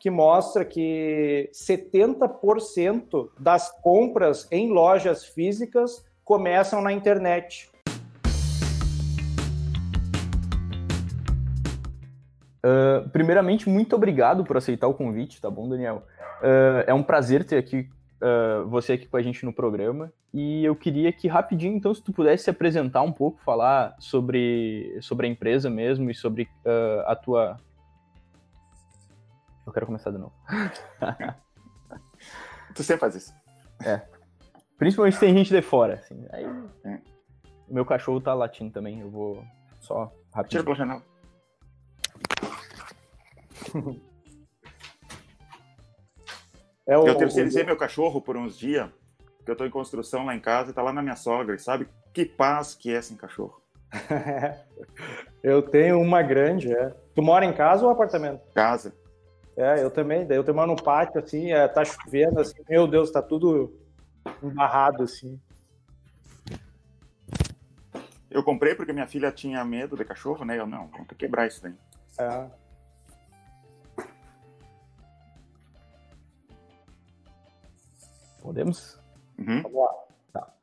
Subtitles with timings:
[0.00, 7.70] que mostra que 70% das compras em lojas físicas começam na internet.
[12.64, 16.02] Uh, primeiramente, muito obrigado por aceitar o convite, tá bom, Daniel?
[16.40, 17.86] Uh, é um prazer ter aqui
[18.22, 20.10] uh, você aqui com a gente no programa.
[20.32, 24.96] E eu queria que rapidinho, então, se tu pudesse se apresentar um pouco, falar sobre,
[25.02, 26.48] sobre a empresa mesmo e sobre
[27.06, 27.58] a tua.
[29.70, 30.34] Eu quero começar de novo.
[32.74, 33.32] tu sempre faz isso.
[33.84, 34.02] É.
[34.76, 36.26] Principalmente se tem gente de fora, assim.
[36.32, 36.44] Aí.
[36.84, 37.00] É.
[37.68, 39.44] Meu cachorro tá latindo também, eu vou
[39.78, 40.48] só rapidinho.
[40.48, 41.02] Tira pela janela.
[46.86, 47.66] É o, eu terceirizei o...
[47.66, 48.90] meu cachorro por uns dias,
[49.36, 51.58] porque eu tô em construção lá em casa e tá lá na minha sogra, e
[51.58, 53.62] sabe que paz que é sem cachorro.
[55.40, 56.92] eu tenho uma grande, é.
[57.14, 58.42] Tu mora em casa ou apartamento?
[58.52, 58.92] Casa.
[59.56, 60.26] É, eu também.
[60.26, 63.72] Daí eu tenho no pátio, assim, é, tá chovendo, assim, meu Deus, tá tudo
[64.42, 65.40] embarrado, assim.
[68.30, 70.58] Eu comprei porque minha filha tinha medo de cachorro, né?
[70.58, 71.74] Eu não, vamos quebrar isso daí.
[72.18, 72.60] É.
[78.40, 78.98] Podemos?
[79.38, 79.62] Uhum.
[79.62, 79.94] Vamos lá.
[80.32, 80.54] Tá.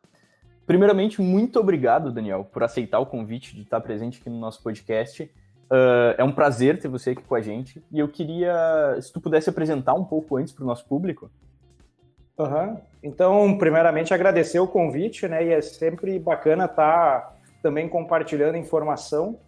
[0.66, 5.30] Primeiramente, muito obrigado, Daniel, por aceitar o convite de estar presente aqui no nosso podcast.
[5.70, 7.84] Uh, é um prazer ter você aqui com a gente.
[7.92, 11.30] E eu queria, se tu pudesse apresentar um pouco antes para o nosso público.
[12.38, 12.78] Uhum.
[13.04, 15.46] Então, primeiramente, agradecer o convite, né?
[15.46, 19.40] E é sempre bacana estar também compartilhando informação.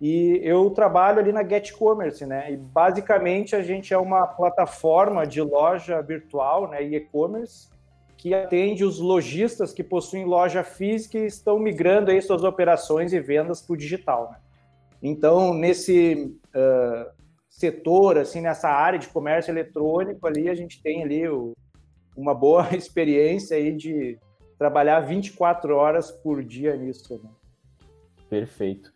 [0.00, 2.52] E eu trabalho ali na Get Commerce, né?
[2.52, 7.68] E basicamente a gente é uma plataforma de loja virtual, né, e e-commerce,
[8.16, 13.20] que atende os lojistas que possuem loja física e estão migrando aí suas operações e
[13.20, 14.30] vendas para o digital.
[14.32, 14.38] Né?
[15.02, 17.10] Então, nesse uh,
[17.48, 21.52] setor, assim, nessa área de comércio eletrônico, ali a gente tem ali o,
[22.16, 24.18] uma boa experiência aí de
[24.58, 27.20] trabalhar 24 horas por dia nisso.
[27.22, 27.30] Né?
[28.28, 28.92] Perfeito.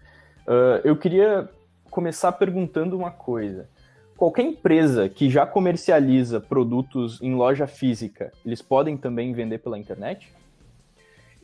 [0.47, 1.49] Uh, eu queria
[1.91, 3.69] começar perguntando uma coisa.
[4.17, 10.31] Qualquer empresa que já comercializa produtos em loja física, eles podem também vender pela internet?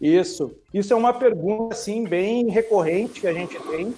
[0.00, 0.54] Isso.
[0.74, 3.94] Isso é uma pergunta assim bem recorrente que a gente tem.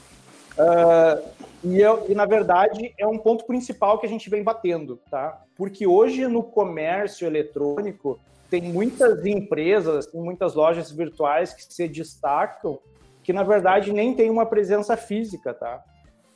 [0.59, 1.29] Uh,
[1.63, 5.43] e, eu, e, na verdade, é um ponto principal que a gente vem batendo, tá?
[5.57, 8.19] Porque hoje no comércio eletrônico
[8.51, 12.79] tem muitas empresas, muitas lojas virtuais que se destacam
[13.29, 15.85] que na verdade nem tem uma presença física, tá?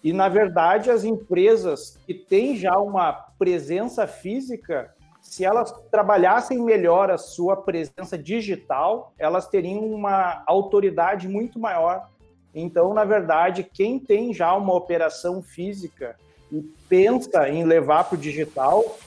[0.04, 7.10] E na verdade as empresas que têm já uma presença física, se elas trabalhassem melhor
[7.10, 12.10] a sua presença digital, elas teriam uma autoridade muito maior.
[12.54, 16.16] Então, na verdade, quem tem já uma operação física
[16.50, 18.98] e pensa em levar para o digital,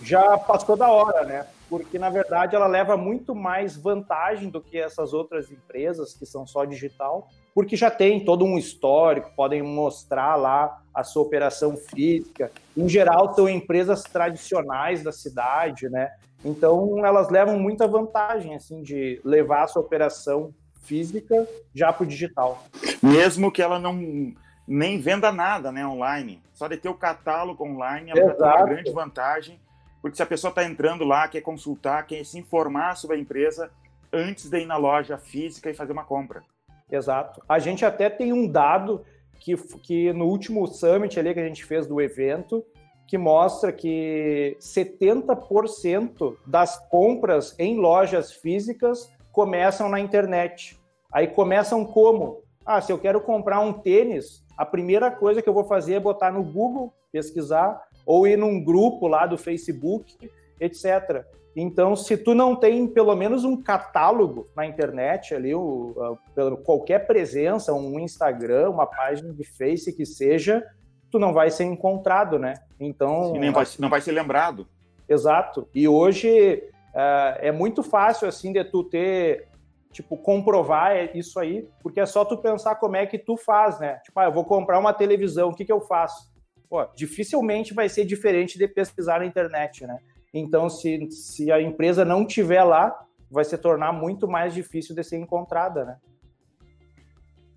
[0.00, 1.46] já passou da hora, né?
[1.72, 6.46] porque na verdade ela leva muito mais vantagem do que essas outras empresas que são
[6.46, 12.52] só digital, porque já tem todo um histórico, podem mostrar lá a sua operação física.
[12.76, 16.10] Em geral, são empresas tradicionais da cidade, né?
[16.44, 22.06] Então elas levam muita vantagem assim de levar a sua operação física já para o
[22.06, 22.64] digital.
[23.02, 24.34] Mesmo que ela não
[24.66, 26.42] nem venda nada, né, online.
[26.52, 29.58] Só de ter o catálogo online é uma grande vantagem
[30.02, 33.70] porque se a pessoa está entrando lá, quer consultar, quer se informar sobre a empresa
[34.12, 36.42] antes de ir na loja física e fazer uma compra.
[36.90, 37.40] Exato.
[37.48, 39.04] A gente até tem um dado
[39.38, 42.64] que, que no último summit ali que a gente fez do evento,
[43.06, 50.78] que mostra que 70% das compras em lojas físicas começam na internet.
[51.12, 52.42] Aí começam como?
[52.64, 56.00] Ah, se eu quero comprar um tênis, a primeira coisa que eu vou fazer é
[56.00, 61.24] botar no Google, pesquisar, ou ir num grupo lá do Facebook, etc.
[61.54, 66.16] Então, se tu não tem pelo menos um catálogo na internet ali, o,
[66.64, 70.64] qualquer presença, um Instagram, uma página de Face que seja,
[71.10, 72.54] tu não vai ser encontrado, né?
[72.80, 73.32] Então.
[73.32, 74.66] nem vai, não vai ser lembrado.
[75.06, 75.68] Exato.
[75.74, 76.62] E hoje
[76.94, 79.48] é, é muito fácil assim de tu ter
[79.90, 83.96] tipo, comprovar isso aí, porque é só tu pensar como é que tu faz, né?
[84.04, 86.32] Tipo, ah, eu vou comprar uma televisão, o que, que eu faço?
[86.72, 89.98] pô, dificilmente vai ser diferente de pesquisar na internet, né?
[90.32, 92.98] Então, se, se a empresa não tiver lá,
[93.30, 95.98] vai se tornar muito mais difícil de ser encontrada, né?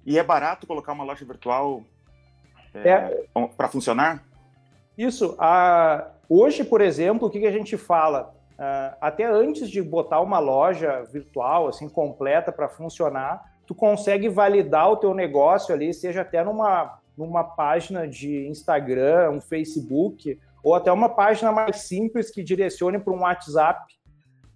[0.06, 1.82] E é barato colocar uma loja virtual
[2.74, 4.22] é, é, para funcionar?
[4.98, 5.34] Isso.
[5.40, 8.35] A, hoje, por exemplo, o que, que a gente fala?
[8.58, 14.90] Uh, até antes de botar uma loja virtual assim completa para funcionar, tu consegue validar
[14.92, 20.92] o teu negócio ali, seja até numa numa página de Instagram, um Facebook ou até
[20.92, 23.94] uma página mais simples que direcione para um WhatsApp,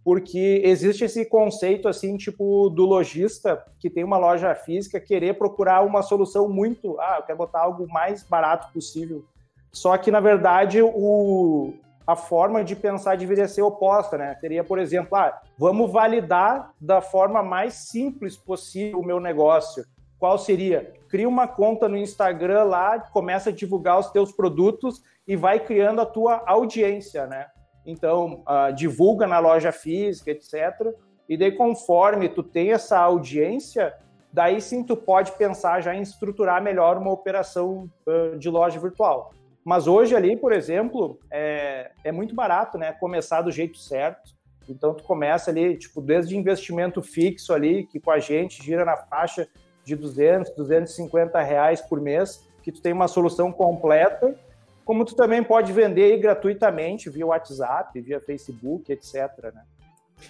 [0.03, 5.81] porque existe esse conceito assim, tipo do lojista que tem uma loja física querer procurar
[5.81, 9.23] uma solução muito, ah, eu quero botar algo mais barato possível.
[9.71, 11.73] Só que na verdade o
[12.09, 14.33] a forma de pensar deveria ser oposta, né?
[14.41, 19.85] Teria, por exemplo, ah, vamos validar da forma mais simples possível o meu negócio.
[20.17, 20.91] Qual seria?
[21.07, 26.01] Cria uma conta no Instagram lá, começa a divulgar os teus produtos e vai criando
[26.01, 27.45] a tua audiência, né?
[27.85, 30.91] Então, uh, divulga na loja física, etc.
[31.29, 33.93] E daí, conforme tu tem essa audiência,
[34.33, 39.31] daí sim tu pode pensar já em estruturar melhor uma operação uh, de loja virtual.
[39.63, 42.93] Mas hoje ali, por exemplo, é, é muito barato, né?
[42.93, 44.31] Começar do jeito certo.
[44.67, 48.95] Então tu começa ali, tipo, desde investimento fixo ali, que com a gente gira na
[48.95, 49.47] faixa
[49.83, 54.37] de 200, 250 reais por mês, que tu tem uma solução completa,
[54.85, 59.15] como tu também pode vender gratuitamente via WhatsApp, via Facebook, etc.
[59.53, 59.63] Né?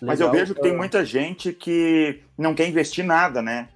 [0.02, 3.70] Mas eu vejo que tem muita gente que não quer investir nada, né?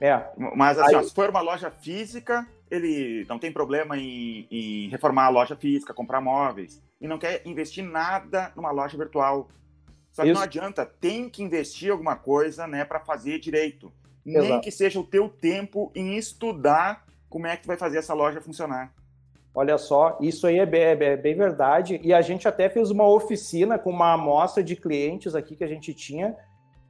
[0.00, 0.20] É.
[0.54, 1.00] Mas assim, Aí...
[1.00, 5.56] ó, se for uma loja física, ele não tem problema em, em, reformar a loja
[5.56, 9.48] física, comprar móveis, e não quer investir nada numa loja virtual.
[10.12, 10.38] Só que Isso.
[10.38, 13.92] não adianta, tem que investir alguma coisa, né, para fazer direito.
[14.24, 14.48] Exato.
[14.48, 18.14] Nem que seja o teu tempo em estudar como é que tu vai fazer essa
[18.14, 18.92] loja funcionar.
[19.54, 21.98] Olha só, isso aí é bem, é bem, verdade.
[22.02, 25.66] E a gente até fez uma oficina com uma amostra de clientes aqui que a
[25.66, 26.36] gente tinha,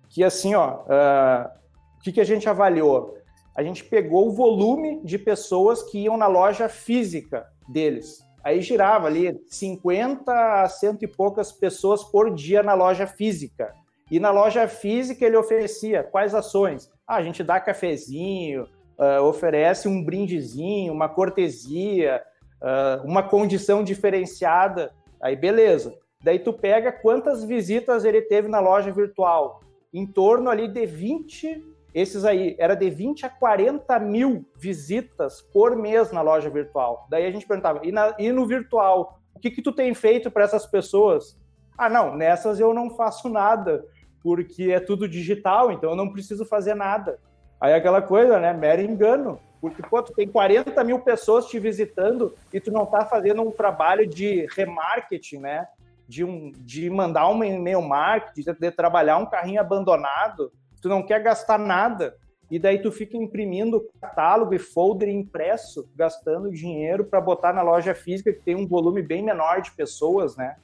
[0.08, 1.49] que assim, ó, uh,
[1.96, 3.15] o que, que a gente avaliou?
[3.56, 8.23] A gente pegou o volume de pessoas que iam na loja física deles.
[8.44, 13.73] Aí girava ali 50 a cento e poucas pessoas por dia na loja física.
[14.11, 16.91] E na loja física ele oferecia quais ações?
[17.06, 18.69] Ah, a gente dá cafezinho,
[18.99, 22.23] uh, oferece um brindezinho, uma cortesia,
[22.61, 24.93] uh, uma condição diferenciada.
[25.20, 25.97] Aí beleza.
[26.23, 29.61] Daí tu pega quantas visitas ele teve na loja virtual.
[29.94, 35.75] Em torno ali de 20 esses aí, era de 20 a 40 mil visitas por
[35.75, 37.06] mês na loja virtual.
[37.08, 40.31] Daí a gente perguntava, e, na, e no virtual, o que, que tu tem feito
[40.31, 41.40] para essas pessoas?
[41.78, 43.82] Ah, não, nessas eu não faço nada,
[44.22, 47.19] porque é tudo digital, então eu não preciso fazer nada.
[47.58, 48.52] Aí aquela coisa, né?
[48.52, 49.40] Mero engano.
[49.58, 53.50] Porque, pô, tu tem 40 mil pessoas te visitando e tu não tá fazendo um
[53.50, 55.66] trabalho de remarketing, né?
[56.06, 60.52] De, um, de mandar um e-mail marketing, de trabalhar um carrinho abandonado
[60.87, 62.17] tu não quer gastar nada,
[62.49, 67.93] e daí tu fica imprimindo catálogo e folder impresso, gastando dinheiro para botar na loja
[67.93, 70.55] física que tem um volume bem menor de pessoas, né?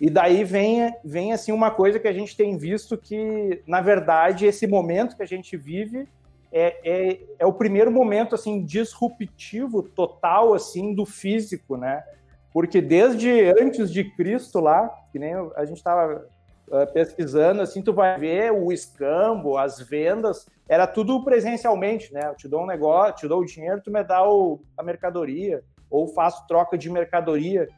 [0.00, 4.46] E daí vem, vem assim uma coisa que a gente tem visto que, na verdade,
[4.46, 6.08] esse momento que a gente vive
[6.50, 12.02] é, é, é o primeiro momento assim disruptivo total assim do físico, né?
[12.54, 16.26] Porque desde antes de Cristo lá, que nem a gente estava
[16.72, 22.28] uh, pesquisando, assim, tu vai ver o escambo, as vendas, era tudo presencialmente, né?
[22.30, 25.62] Eu te dou um negócio, te dou o dinheiro, tu me dá o, a mercadoria,
[25.90, 27.68] ou faço troca de mercadoria.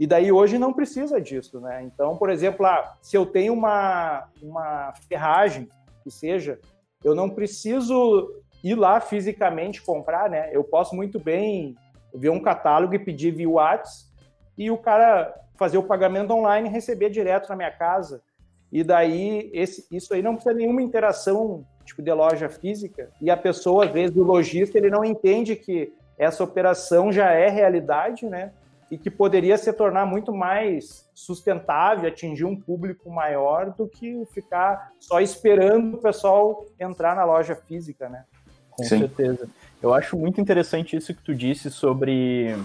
[0.00, 1.82] E daí hoje não precisa disso, né?
[1.82, 5.68] Então, por exemplo, ah, se eu tenho uma, uma ferragem,
[6.02, 6.58] que seja,
[7.04, 10.48] eu não preciso ir lá fisicamente comprar, né?
[10.52, 11.76] Eu posso muito bem
[12.14, 14.08] ver um catálogo e pedir via WhatsApp
[14.56, 18.22] e o cara fazer o pagamento online e receber direto na minha casa.
[18.70, 23.10] E daí, esse, isso aí não precisa nenhuma interação tipo de loja física.
[23.20, 27.48] E a pessoa, às vezes, o lojista, ele não entende que essa operação já é
[27.48, 28.52] realidade, né?
[28.90, 34.92] E que poderia se tornar muito mais sustentável, atingir um público maior do que ficar
[34.98, 38.24] só esperando o pessoal entrar na loja física, né?
[38.70, 39.00] Com Sim.
[39.00, 39.48] certeza.
[39.82, 42.56] Eu acho muito interessante isso que tu disse sobre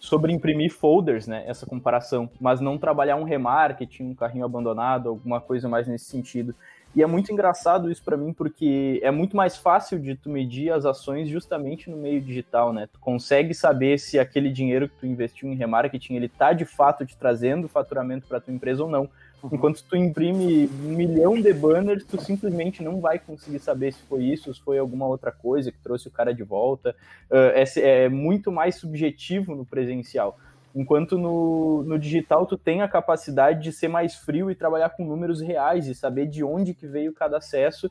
[0.00, 5.42] sobre imprimir folders, né, essa comparação, mas não trabalhar um remarketing, um carrinho abandonado, alguma
[5.42, 6.54] coisa mais nesse sentido.
[6.96, 10.72] E é muito engraçado isso para mim porque é muito mais fácil de tu medir
[10.72, 12.88] as ações justamente no meio digital, né?
[12.92, 17.06] Tu consegue saber se aquele dinheiro que tu investiu em remarketing ele tá de fato
[17.06, 19.08] te trazendo faturamento para tua empresa ou não.
[19.42, 19.50] Uhum.
[19.52, 24.24] Enquanto tu imprime um milhão de banners, tu simplesmente não vai conseguir saber se foi
[24.24, 26.94] isso, se foi alguma outra coisa que trouxe o cara de volta.
[27.30, 30.38] Uh, é, é, muito mais subjetivo no presencial.
[30.74, 35.04] Enquanto no, no digital tu tem a capacidade de ser mais frio e trabalhar com
[35.04, 37.90] números reais e saber de onde que veio cada acesso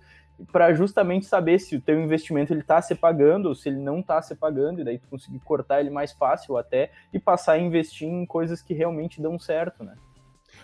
[0.52, 4.00] para justamente saber se o teu investimento ele está se pagando ou se ele não
[4.00, 7.60] está se pagando e daí tu conseguir cortar ele mais fácil até e passar a
[7.60, 9.96] investir em coisas que realmente dão certo, né?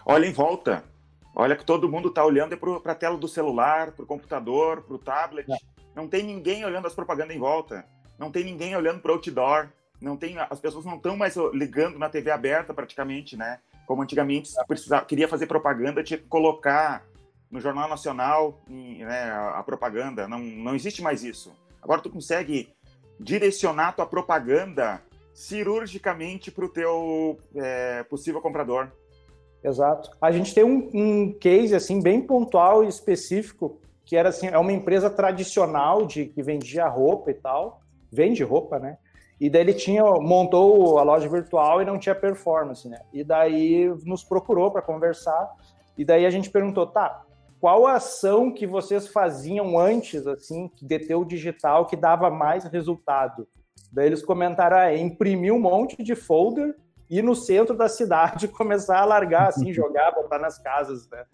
[0.06, 0.84] Olha em volta.
[1.36, 4.96] Olha que todo mundo está olhando para a tela do celular, para o computador, para
[4.96, 5.52] o tablet.
[5.52, 5.58] É.
[5.96, 7.84] Não tem ninguém olhando as propagandas em volta.
[8.18, 9.70] Não tem ninguém olhando para o outdoor.
[10.00, 13.60] não tem, as pessoas não estão mais ligando na TV aberta praticamente, né?
[13.86, 17.04] Como antigamente precisava, queria fazer propaganda, tinha que colocar
[17.52, 20.28] no Jornal Nacional né, a, a, propaganda.
[20.28, 21.54] Não, não existe mais isso.
[21.82, 22.74] Agora tu consegue
[23.20, 25.02] direcionar tua propaganda
[25.34, 28.92] cirurgicamente para o teu é, possível comprador.
[29.66, 30.12] Exato.
[30.22, 34.60] A gente tem um, um, case assim bem pontual e específico que era assim, é
[34.60, 37.82] uma empresa tradicional de que vendia roupa e tal,
[38.12, 39.00] vende roupa, né?
[39.42, 43.00] E daí ele tinha montou a loja virtual e não tinha performance, né?
[43.12, 45.52] E daí nos procurou para conversar.
[45.98, 47.24] E daí a gente perguntou, tá,
[47.60, 53.48] qual ação que vocês faziam antes, assim, de ter o digital que dava mais resultado?
[53.92, 56.76] Daí eles comentaram, ah, imprimir um monte de folder
[57.10, 61.26] e no centro da cidade começar a largar, assim, jogar, botar nas casas, né?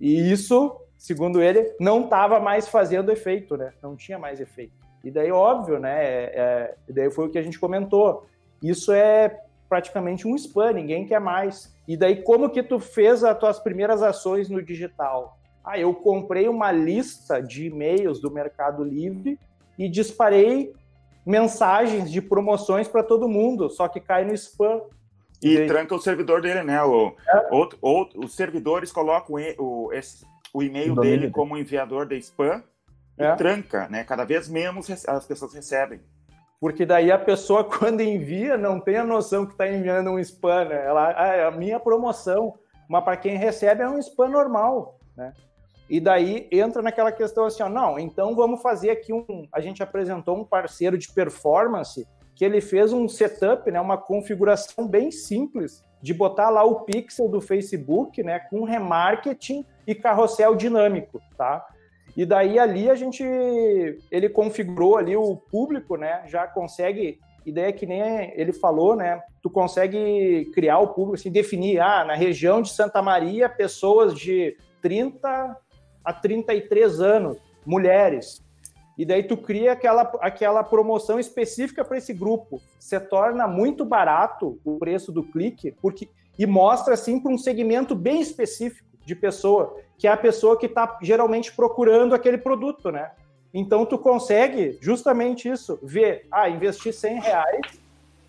[0.00, 3.72] E isso, segundo ele, não estava mais fazendo efeito, né?
[3.82, 4.74] Não tinha mais efeito.
[5.02, 6.04] E daí, óbvio, né?
[6.04, 8.26] É, é, daí foi o que a gente comentou.
[8.62, 11.74] Isso é praticamente um spam, ninguém quer mais.
[11.86, 15.38] E daí, como que tu fez as tuas primeiras ações no digital?
[15.64, 19.38] Ah, eu comprei uma lista de e-mails do Mercado Livre
[19.78, 20.72] e disparei
[21.24, 24.80] mensagens de promoções para todo mundo, só que cai no spam.
[25.44, 26.82] E, e tranca o servidor dele, né?
[26.82, 27.48] O, é.
[27.50, 32.62] outro, outro, os servidores colocam o, esse, o e-mail dele como enviador de spam
[33.18, 33.28] é.
[33.28, 34.04] e tranca, né?
[34.04, 36.00] Cada vez menos as pessoas recebem.
[36.60, 40.64] Porque daí a pessoa, quando envia, não tem a noção que está enviando um spam,
[40.64, 40.86] né?
[40.86, 42.54] Ela, ah, é a minha promoção,
[42.88, 45.34] mas para quem recebe é um spam normal, né?
[45.90, 49.46] E daí entra naquela questão assim, ó, não, então vamos fazer aqui um.
[49.52, 54.86] A gente apresentou um parceiro de performance que ele fez um setup, né, uma configuração
[54.86, 61.20] bem simples de botar lá o pixel do Facebook, né, com remarketing e carrossel dinâmico,
[61.36, 61.66] tá?
[62.16, 63.24] E daí ali a gente
[64.10, 66.22] ele configurou ali o público, né?
[66.26, 69.20] Já consegue ideia que nem ele falou, né?
[69.42, 74.56] Tu consegue criar o público, assim, definir, ah, na região de Santa Maria, pessoas de
[74.80, 75.56] 30
[76.04, 77.36] a 33 anos,
[77.66, 78.43] mulheres.
[78.96, 82.60] E daí tu cria aquela, aquela promoção específica para esse grupo.
[82.78, 86.08] Se torna muito barato o preço do clique, porque
[86.38, 90.66] e mostra assim para um segmento bem específico de pessoa, que é a pessoa que
[90.66, 93.12] está geralmente procurando aquele produto, né?
[93.52, 97.80] Então tu consegue justamente isso, ver, ah, investir 100 reais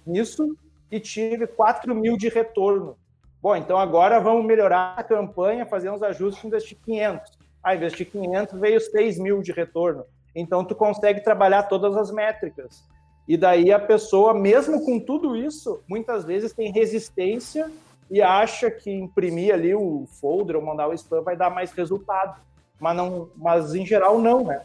[0.06, 0.56] nisso
[0.92, 2.96] e tive 4 mil de retorno.
[3.42, 7.32] Bom, então agora vamos melhorar a campanha, fazer uns ajustes e investir 500.
[7.64, 10.06] Ah, investi 500, veio 6 mil de retorno.
[10.36, 12.84] Então, tu consegue trabalhar todas as métricas.
[13.27, 17.72] E daí a pessoa, mesmo com tudo isso, muitas vezes tem resistência
[18.10, 22.39] e acha que imprimir ali o folder ou mandar o spam vai dar mais resultado.
[22.80, 24.62] Mas, não, mas em geral, não, né?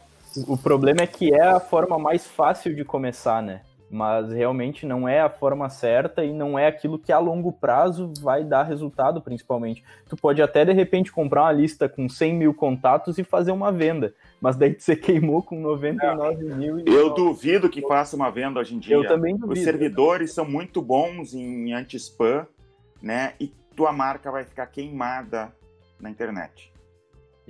[0.47, 3.61] O problema é que é a forma mais fácil de começar, né?
[3.91, 8.13] Mas realmente não é a forma certa e não é aquilo que a longo prazo
[8.21, 9.83] vai dar resultado, principalmente.
[10.07, 13.69] Tu pode até de repente comprar uma lista com 100 mil contatos e fazer uma
[13.69, 16.55] venda, mas daí você queimou com 99 é.
[16.55, 16.79] mil.
[16.87, 18.95] Eu duvido que faça uma venda hoje em dia.
[18.95, 19.53] Eu também duvido.
[19.53, 22.47] Os servidores são muito bons em anti-spam,
[23.01, 23.33] né?
[23.41, 25.51] E tua marca vai ficar queimada
[25.99, 26.71] na internet.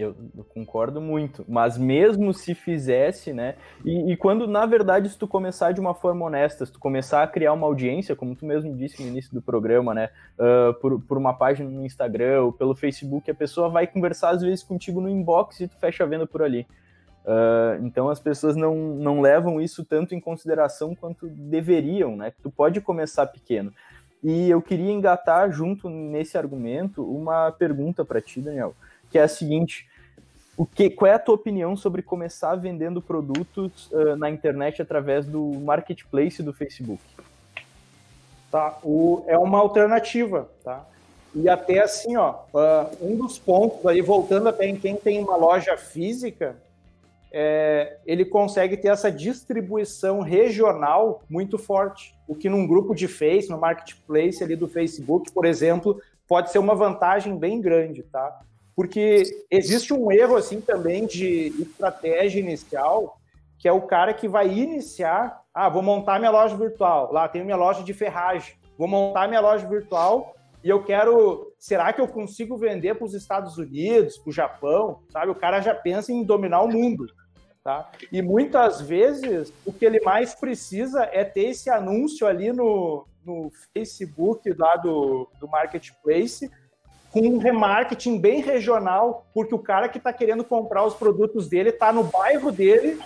[0.04, 3.56] Eu, concordo muito, mas mesmo se fizesse, né?
[3.86, 7.24] E, e, quando, na verdade, se tu começar de uma forma honesta, se tu começar
[7.24, 10.10] a criar uma audiência, como tu mesmo disse no início do programa, né?
[10.38, 14.42] Uh, por, por uma página no Instagram ou pelo Facebook, a pessoa vai conversar às
[14.42, 16.66] vezes contigo no inbox e tu fecha a venda por ali.
[17.24, 22.34] Uh, então as pessoas não, não levam isso tanto em consideração quanto deveriam, né?
[22.42, 23.72] Tu pode começar pequeno.
[24.24, 28.76] E eu queria engatar junto nesse argumento uma pergunta para ti, Daniel
[29.12, 29.88] que é a seguinte:
[30.58, 35.26] o que, qual é a tua opinião sobre começar vendendo produtos uh, na internet através
[35.26, 37.02] do marketplace do Facebook?
[38.52, 40.86] Tá, o, é uma alternativa, tá?
[41.34, 45.38] E até assim, ó, uh, um dos pontos aí, voltando até em quem tem uma
[45.38, 46.58] loja física,
[47.32, 53.50] é, ele consegue ter essa distribuição regional muito forte, o que num grupo de Face,
[53.50, 58.42] no marketplace ali do Facebook, por exemplo, pode ser uma vantagem bem grande, tá?
[58.76, 63.18] Porque existe um erro assim também de estratégia inicial,
[63.60, 67.46] que é o cara que vai iniciar, ah, vou montar minha loja virtual, lá tenho
[67.46, 72.08] minha loja de ferragem, vou montar minha loja virtual e eu quero, será que eu
[72.08, 75.32] consigo vender para os Estados Unidos, para o Japão, sabe?
[75.32, 77.08] O cara já pensa em dominar o mundo,
[77.64, 77.92] tá?
[78.12, 83.52] E muitas vezes o que ele mais precisa é ter esse anúncio ali no, no
[83.74, 86.50] Facebook lá do, do marketplace
[87.12, 91.70] com um remarketing bem regional, porque o cara que está querendo comprar os produtos dele
[91.70, 93.00] está no bairro dele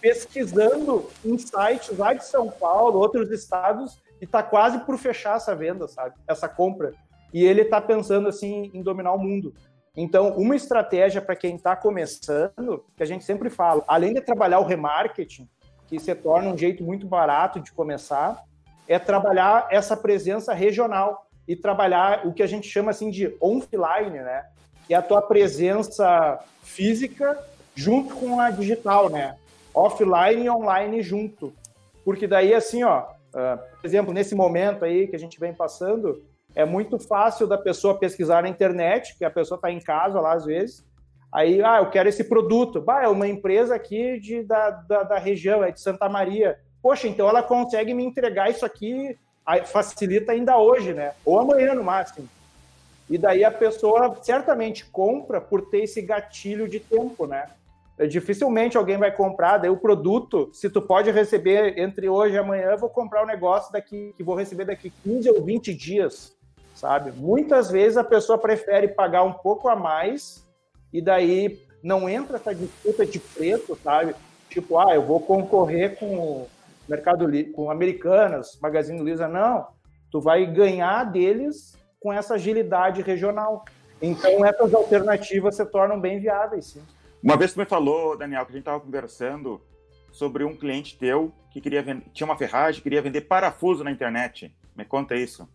[0.00, 5.54] pesquisando em sites lá de São Paulo, outros estados, e está quase por fechar essa
[5.54, 6.16] venda, sabe?
[6.26, 6.92] Essa compra.
[7.32, 9.54] E ele está pensando assim em dominar o mundo.
[9.96, 14.58] Então, uma estratégia para quem está começando, que a gente sempre fala, além de trabalhar
[14.58, 15.48] o remarketing,
[15.86, 18.42] que se torna um jeito muito barato de começar,
[18.88, 24.18] é trabalhar essa presença regional e trabalhar o que a gente chama assim de offline,
[24.18, 24.44] né?
[24.86, 27.38] Que é a tua presença física
[27.74, 29.36] junto com a digital, né?
[29.74, 31.52] Offline e online junto.
[32.04, 36.22] Porque daí, assim, ó, uh, por exemplo, nesse momento aí que a gente vem passando,
[36.54, 40.34] é muito fácil da pessoa pesquisar na internet, que a pessoa está em casa lá
[40.34, 40.84] às vezes,
[41.32, 42.80] aí, ah, eu quero esse produto.
[42.80, 46.58] Bah, é uma empresa aqui de, da, da, da região, é de Santa Maria.
[46.82, 49.16] Poxa, então ela consegue me entregar isso aqui,
[49.66, 51.12] facilita ainda hoje, né?
[51.24, 52.28] Ou amanhã no máximo.
[53.10, 57.48] E daí a pessoa certamente compra por ter esse gatilho de tempo, né?
[58.08, 62.70] Dificilmente alguém vai comprar, daí o produto, se tu pode receber entre hoje e amanhã,
[62.70, 66.34] eu vou comprar o um negócio daqui que vou receber daqui 15 ou 20 dias
[66.74, 67.12] sabe?
[67.12, 70.46] Muitas vezes a pessoa prefere pagar um pouco a mais
[70.92, 74.14] e daí não entra essa disputa de preço, sabe?
[74.48, 76.46] Tipo, ah, eu vou concorrer com
[76.92, 79.66] Mercado com Americanas, Magazine Luiza, não.
[80.10, 83.64] Tu vai ganhar deles com essa agilidade regional.
[84.02, 86.82] Então, essas alternativas se tornam bem viáveis, sim.
[87.22, 89.58] Uma vez tu me falou, Daniel, que a gente estava conversando
[90.10, 94.54] sobre um cliente teu que queria vender, tinha uma ferragem, queria vender parafuso na internet.
[94.76, 95.48] Me conta isso.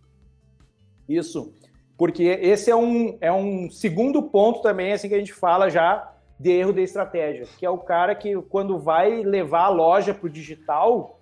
[1.08, 1.54] Isso.
[1.96, 6.12] Porque esse é um, é um segundo ponto também, assim, que a gente fala já
[6.40, 10.26] de erro de estratégia, que é o cara que, quando vai levar a loja para
[10.26, 11.17] o digital,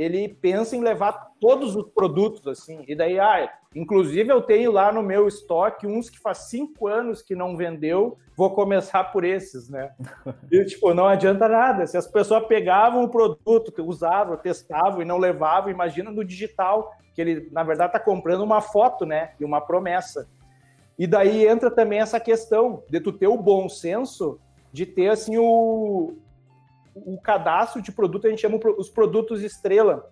[0.00, 4.90] ele pensa em levar todos os produtos, assim, e daí, ah, inclusive eu tenho lá
[4.90, 9.68] no meu estoque uns que faz cinco anos que não vendeu, vou começar por esses,
[9.68, 9.90] né?
[10.50, 15.18] E, tipo, não adianta nada, se as pessoas pegavam o produto, usavam, testavam e não
[15.18, 19.32] levavam, imagina no digital, que ele, na verdade, está comprando uma foto, né?
[19.38, 20.26] E uma promessa.
[20.98, 24.40] E daí entra também essa questão de tu ter o bom senso
[24.72, 26.14] de ter, assim, o,
[26.94, 30.10] o cadastro de produto, a gente chama os produtos estrela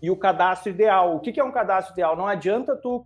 [0.00, 1.16] e o cadastro ideal.
[1.16, 2.16] O que, é um cadastro ideal?
[2.16, 3.02] Não adianta tu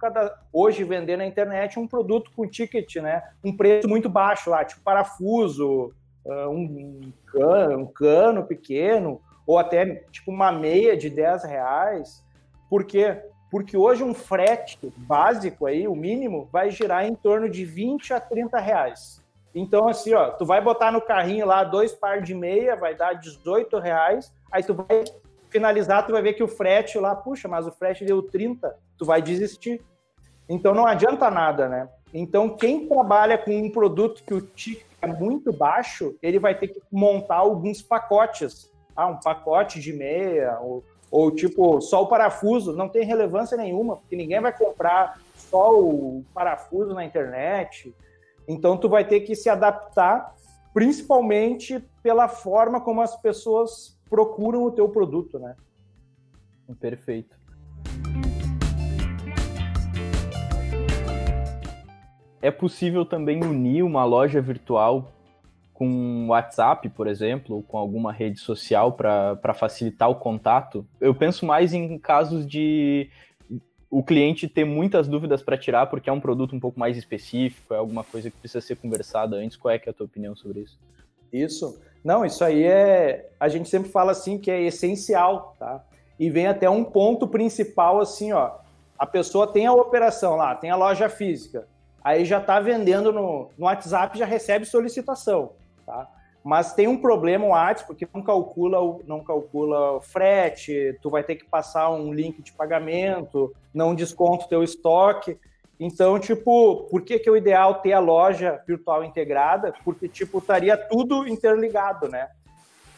[0.53, 3.23] hoje vender na internet um produto com ticket, né?
[3.44, 5.92] Um preço muito baixo lá, tipo parafuso,
[6.27, 12.25] ah, um cano, um cano pequeno, ou até tipo uma meia de 10 reais.
[12.68, 13.23] Por quê?
[13.51, 18.21] Porque hoje um frete básico aí, o mínimo, vai girar em torno de 20 a
[18.21, 19.17] 30 reais.
[19.54, 23.14] Então, assim, ó, tu vai botar no carrinho lá dois par de meia, vai dar
[23.14, 25.04] 18 reais, aí tu vai
[25.50, 29.04] finalizar, tu vai ver que o frete lá, puxa, mas o frete deu 30, tu
[29.04, 29.82] vai desistir.
[30.48, 31.88] Então não adianta nada, né?
[32.12, 36.68] Então, quem trabalha com um produto que o ticket é muito baixo, ele vai ter
[36.68, 38.70] que montar alguns pacotes.
[38.96, 43.96] Ah, um pacote de meia, ou ou tipo, só o parafuso, não tem relevância nenhuma,
[43.96, 47.94] porque ninguém vai comprar só o parafuso na internet.
[48.48, 50.34] Então tu vai ter que se adaptar,
[50.72, 55.54] principalmente pela forma como as pessoas procuram o teu produto, né?
[56.80, 57.37] Perfeito.
[62.40, 65.12] É possível também unir uma loja virtual
[65.74, 70.87] com WhatsApp, por exemplo, ou com alguma rede social para facilitar o contato.
[71.00, 73.11] Eu penso mais em casos de
[73.90, 77.72] o cliente ter muitas dúvidas para tirar porque é um produto um pouco mais específico,
[77.72, 79.57] é alguma coisa que precisa ser conversada antes.
[79.57, 80.79] Qual é, é a tua opinião sobre isso?
[81.33, 81.81] Isso.
[82.05, 83.31] Não, isso aí é.
[83.38, 85.85] A gente sempre fala assim que é essencial, tá?
[86.18, 88.59] E vem até um ponto principal assim, ó.
[88.98, 91.68] A pessoa tem a operação lá, tem a loja física,
[92.03, 95.53] aí já está vendendo no, no WhatsApp, já recebe solicitação
[95.88, 96.07] tá?
[96.48, 101.11] Mas tem um problema o WhatsApp, porque não calcula, o, não calcula o frete, tu
[101.11, 105.38] vai ter que passar um link de pagamento, não desconta o teu estoque.
[105.78, 109.74] Então, tipo, por que, que é o ideal ter a loja virtual integrada?
[109.84, 112.30] Porque, tipo, estaria tudo interligado, né?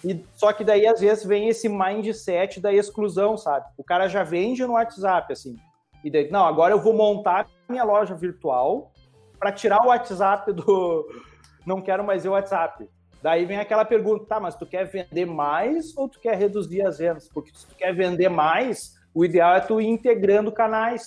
[0.05, 3.67] E, só que daí, às vezes, vem esse mindset da exclusão, sabe?
[3.77, 5.57] O cara já vende no WhatsApp, assim.
[6.05, 8.93] E daí, não, agora eu vou montar minha loja virtual
[9.41, 11.05] para tirar o WhatsApp do,
[11.67, 12.89] não quero mais o WhatsApp.
[13.23, 16.99] Daí vem aquela pergunta, tá, mas tu quer vender mais ou tu quer reduzir as
[16.99, 17.29] vendas?
[17.29, 21.03] Porque se tu quer vender mais, o ideal é tu ir integrando canais.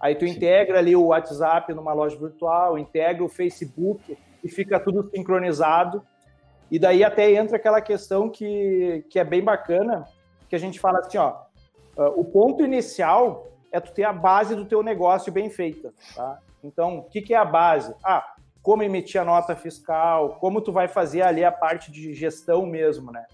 [0.00, 0.32] Aí tu Sim.
[0.32, 6.02] integra ali o WhatsApp numa loja virtual, integra o Facebook e fica tudo sincronizado.
[6.70, 10.06] E daí até entra aquela questão que, que é bem bacana,
[10.48, 11.36] que a gente fala assim, ó,
[11.96, 16.38] uh, o ponto inicial é tu ter a base do teu negócio bem feita, tá?
[16.64, 17.94] Então, o que, que é a base?
[18.02, 18.24] Ah,
[18.62, 23.10] como emitir a nota fiscal, como tu vai fazer ali a parte de gestão mesmo,
[23.10, 23.24] né?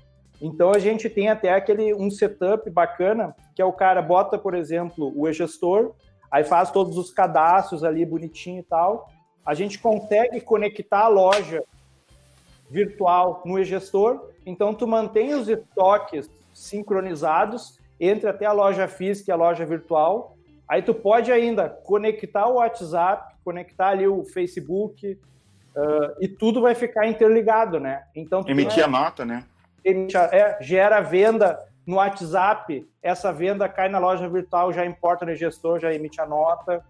[0.40, 4.54] Então a gente tem até aquele um setup bacana, que é o cara bota, por
[4.54, 5.92] exemplo, o e-gestor,
[6.30, 9.10] aí faz todos os cadastros ali bonitinho e tal.
[9.44, 11.62] A gente consegue conectar a loja
[12.70, 19.32] virtual no e-gestor, então tu mantém os estoques sincronizados entre até a loja física e
[19.32, 20.36] a loja virtual.
[20.68, 25.18] Aí tu pode ainda conectar o WhatsApp, conectar ali o Facebook,
[25.74, 28.02] uh, e tudo vai ficar interligado, né?
[28.14, 29.44] Então emitir a nota, né?
[30.32, 35.80] é, gera venda no WhatsApp, essa venda cai na loja virtual, já importa no gestor,
[35.80, 36.84] já emite a nota.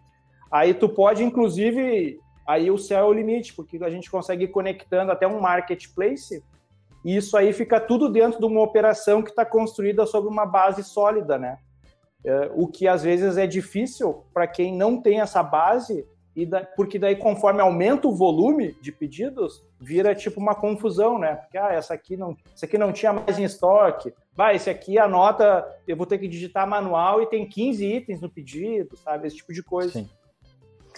[0.50, 4.48] Aí tu pode, inclusive, aí o céu é o limite, porque a gente consegue ir
[4.48, 6.42] conectando até um marketplace,
[7.04, 10.82] e isso aí fica tudo dentro de uma operação que está construída sobre uma base
[10.82, 11.58] sólida, né?
[12.28, 16.62] É, o que às vezes é difícil para quem não tem essa base e da,
[16.62, 21.36] porque daí conforme aumenta o volume de pedidos, vira tipo uma confusão, né?
[21.36, 24.12] Porque ah, essa aqui não, essa aqui não tinha mais em estoque.
[24.34, 28.20] Vai, esse aqui a nota eu vou ter que digitar manual e tem 15 itens
[28.20, 29.26] no pedido, sabe?
[29.26, 29.90] Esse tipo de coisa.
[29.94, 30.10] Sim.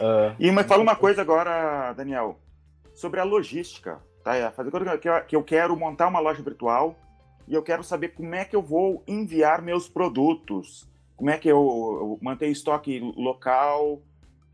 [0.00, 2.40] Uh, e me fala uma coisa agora, Daniel,
[2.92, 4.34] sobre a logística, tá?
[4.34, 6.96] É, fazer que eu, que eu quero montar uma loja virtual
[7.46, 10.89] e eu quero saber como é que eu vou enviar meus produtos,
[11.20, 14.00] como é que eu, eu mantenho estoque local,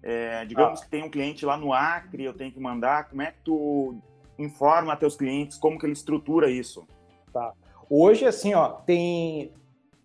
[0.03, 0.85] é, digamos ah.
[0.85, 3.95] que tem um cliente lá no Acre, eu tenho que mandar, como é que tu
[4.37, 6.85] informa teus clientes, como que ele estrutura isso?
[7.33, 7.53] Tá.
[7.89, 9.53] Hoje, assim, ó, tem...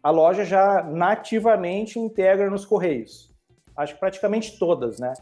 [0.04, 3.34] A loja já nativamente integra nos Correios.
[3.76, 5.14] Acho que praticamente todas, né?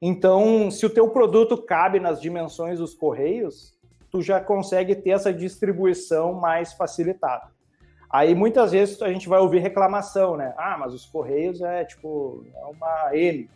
[0.00, 3.78] Então, se o teu produto cabe nas dimensões dos Correios,
[4.10, 7.57] tu já consegue ter essa distribuição mais facilitada.
[8.10, 10.54] Aí muitas vezes a gente vai ouvir reclamação, né?
[10.56, 13.50] Ah, mas os Correios é tipo é uma M.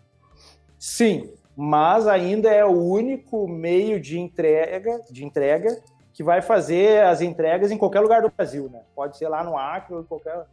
[0.78, 7.22] Sim, mas ainda é o único meio de entrega, de entrega que vai fazer as
[7.22, 8.82] entregas em qualquer lugar do Brasil, né?
[8.94, 10.44] Pode ser lá no Acre ou em qualquer.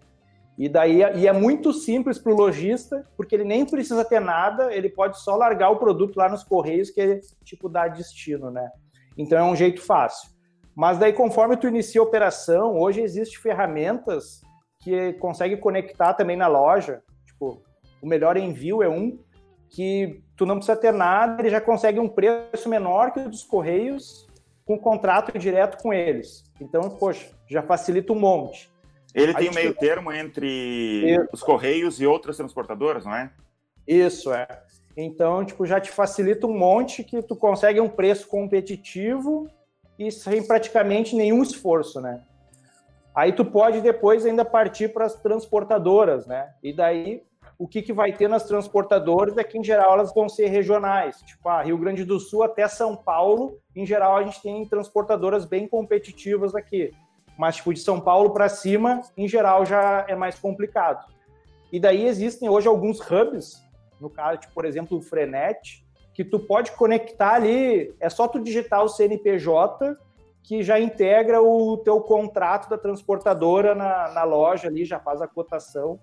[0.57, 4.73] E daí e é muito simples para o lojista, porque ele nem precisa ter nada,
[4.73, 8.69] ele pode só largar o produto lá nos correios que ele tipo dá destino, né?
[9.17, 10.29] Então é um jeito fácil.
[10.79, 14.39] Mas daí conforme tu inicia a operação, hoje existem ferramentas
[14.81, 17.61] que consegue conectar também na loja, tipo,
[18.01, 19.19] o melhor envio é um
[19.69, 23.43] que tu não precisa ter nada, ele já consegue um preço menor que o dos
[23.43, 24.25] Correios
[24.63, 26.45] com contrato direto com eles.
[26.61, 28.71] Então, poxa, já facilita um monte.
[29.13, 31.27] Ele tem um meio termo entre Isso.
[31.33, 33.29] os Correios e outras transportadoras, não é?
[33.85, 34.47] Isso, é.
[34.95, 39.49] Então, tipo, já te facilita um monte que tu consegue um preço competitivo
[39.99, 42.23] e sem praticamente nenhum esforço, né?
[43.13, 46.53] Aí tu pode depois ainda partir para as transportadoras, né?
[46.63, 47.21] E daí
[47.57, 51.21] o que, que vai ter nas transportadoras é que, em geral, elas vão ser regionais.
[51.23, 55.43] Tipo, ah, Rio Grande do Sul até São Paulo, em geral, a gente tem transportadoras
[55.43, 56.93] bem competitivas aqui.
[57.37, 61.05] Mas, tipo, de São Paulo para cima, em geral, já é mais complicado.
[61.73, 63.61] E daí existem hoje alguns hubs,
[63.99, 65.85] no caso, tipo, por exemplo, o Frenet,
[66.19, 69.95] que tu pode conectar ali, é só tu digitar o CNPJ
[70.43, 75.27] que já integra o teu contrato da transportadora na, na loja ali, já faz a
[75.27, 75.99] cotação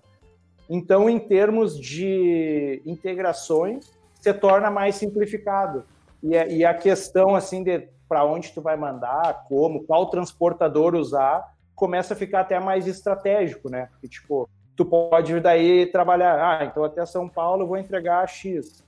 [0.69, 5.85] então, em termos de integrações, se torna mais simplificado.
[6.21, 10.95] E, a, e a questão assim de para onde tu vai mandar, como, qual transportador
[10.95, 13.89] usar, começa a ficar até mais estratégico, né?
[13.91, 18.81] Porque, tipo, tu pode daí trabalhar, ah, então até São Paulo eu vou entregar X.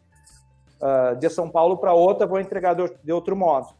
[0.82, 3.76] Uh, de São Paulo para outra vou entregar de, de outro modo.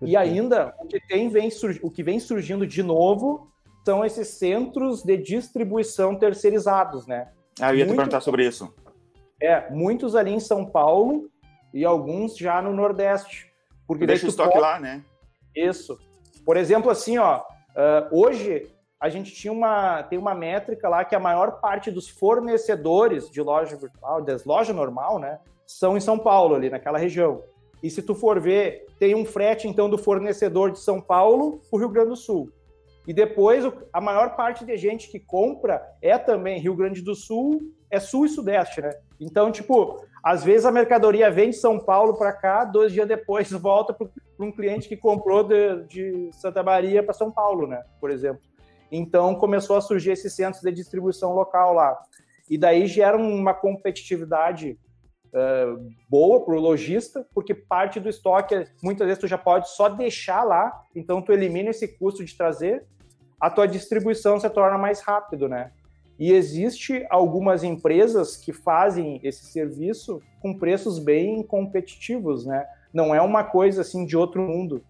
[0.00, 1.50] E ainda, o que, tem, vem,
[1.82, 3.50] o que vem surgindo de novo
[3.84, 7.28] são esses centros de distribuição terceirizados, né?
[7.60, 8.72] Ah, eu ia te perguntar sobre isso.
[9.42, 11.28] É, muitos ali em São Paulo
[11.72, 13.52] e alguns já no Nordeste.
[13.86, 14.62] Porque Deixa o estoque pode...
[14.62, 15.04] lá, né?
[15.54, 15.98] Isso.
[16.44, 21.14] Por exemplo, assim, ó, uh, hoje a gente tinha uma, tem uma métrica lá que
[21.14, 25.38] a maior parte dos fornecedores de loja virtual, das lojas normal, né,
[25.70, 27.42] são em São Paulo, ali naquela região.
[27.82, 31.76] E se tu for ver, tem um frete, então, do fornecedor de São Paulo para
[31.76, 32.50] o Rio Grande do Sul.
[33.06, 37.60] E depois, a maior parte de gente que compra é também Rio Grande do Sul,
[37.88, 38.90] é Sul e Sudeste, né?
[39.20, 43.50] Então, tipo, às vezes a mercadoria vem de São Paulo para cá, dois dias depois
[43.52, 44.08] volta para
[44.40, 47.82] um cliente que comprou de, de Santa Maria para São Paulo, né?
[48.00, 48.42] Por exemplo.
[48.90, 51.96] Então, começou a surgir esses centros de distribuição local lá.
[52.50, 54.76] E daí gera uma competitividade
[55.32, 59.88] uh, boa para o lojista, porque parte do estoque, muitas vezes, tu já pode só
[59.88, 62.84] deixar lá, então tu elimina esse custo de trazer
[63.40, 65.72] a tua distribuição se torna mais rápido, né?
[66.18, 72.66] E existe algumas empresas que fazem esse serviço com preços bem competitivos, né?
[72.92, 74.84] Não é uma coisa assim de outro mundo.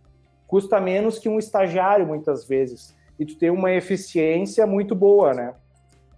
[0.49, 2.99] Custa menos que um estagiário muitas vezes.
[3.17, 5.55] e tu tem uma eficiência muito boa, né?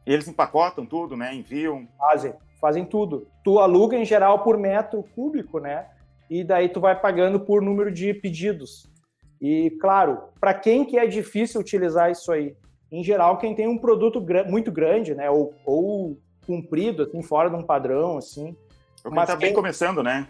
[0.07, 1.35] E eles empacotam tudo, né?
[1.35, 1.87] Enviam.
[1.99, 2.33] Fazem,
[2.63, 3.27] fazem tudo.
[3.43, 5.87] Tu aluga em geral por metro cúbico, né?
[6.31, 8.89] E daí tu vai pagando por número de pedidos.
[9.41, 12.57] E claro, para quem que é difícil utilizar isso aí?
[12.91, 15.29] Em geral, quem tem um produto gr muito grande, né?
[15.29, 18.57] Ou, ou cumprido, assim, fora de um padrão, assim.
[19.05, 19.49] Mas tá quem...
[19.49, 20.29] bem começando, né?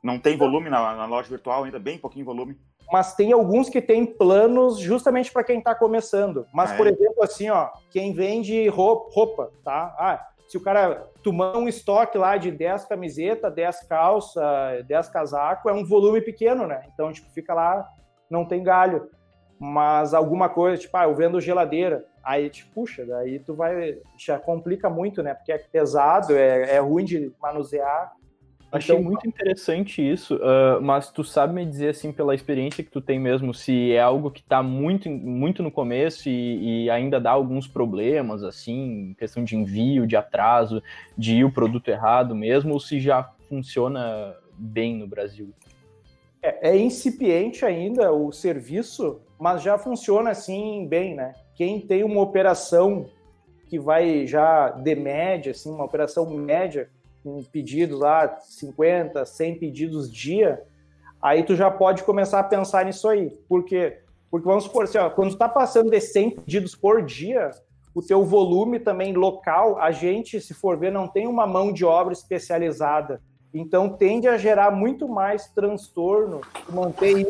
[0.00, 2.56] Não tem volume na, na loja virtual ainda, bem pouquinho volume
[2.92, 6.46] mas tem alguns que têm planos justamente para quem está começando.
[6.52, 6.90] Mas, ah, por é.
[6.90, 9.96] exemplo, assim, ó, quem vende roupa, roupa tá?
[9.98, 15.70] Ah, se o cara tomar um estoque lá de 10 camisetas, 10 calças, 10 casacos,
[15.70, 16.82] é um volume pequeno, né?
[16.92, 17.88] Então, tipo, fica lá,
[18.28, 19.08] não tem galho.
[19.58, 22.04] Mas alguma coisa, tipo, ah, eu vendo geladeira.
[22.22, 23.98] Aí, tipo, puxa, daí tu vai.
[24.18, 25.34] Já complica muito, né?
[25.34, 28.12] Porque é pesado, é, é ruim de manusear.
[28.72, 32.90] Achei então, muito interessante isso, uh, mas tu sabe me dizer, assim, pela experiência que
[32.90, 37.20] tu tem mesmo, se é algo que está muito, muito no começo e, e, ainda
[37.20, 40.82] dá alguns problemas, assim, questão de envio, de atraso,
[41.18, 45.52] de ir o produto errado mesmo, ou se já funciona bem no Brasil?
[46.42, 51.34] É, é incipiente ainda o serviço, mas já funciona, assim, bem, né?
[51.54, 53.04] Quem tem uma operação
[53.68, 56.88] que vai já de média, assim, uma operação média,
[57.22, 60.62] com pedidos lá, 50, 100 pedidos dia,
[61.20, 63.30] aí tu já pode começar a pensar nisso aí.
[63.48, 63.98] Por quê?
[64.30, 67.50] Porque vamos supor assim, ó, quando tu tá passando de 100 pedidos por dia,
[67.94, 71.84] o teu volume também local, a gente, se for ver, não tem uma mão de
[71.84, 73.20] obra especializada.
[73.52, 77.26] Então tende a gerar muito mais transtorno manter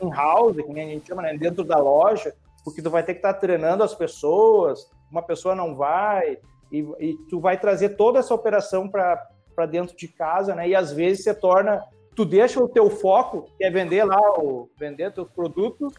[0.00, 3.20] em house, que a gente chama, né, dentro da loja, porque tu vai ter que
[3.20, 6.38] estar tá treinando as pessoas, uma pessoa não vai,
[6.70, 10.68] e, e tu vai trazer toda essa operação para dentro de casa, né?
[10.68, 14.70] E às vezes você torna, tu deixa o teu foco, que é vender lá, o,
[14.78, 15.92] vender teus produtos,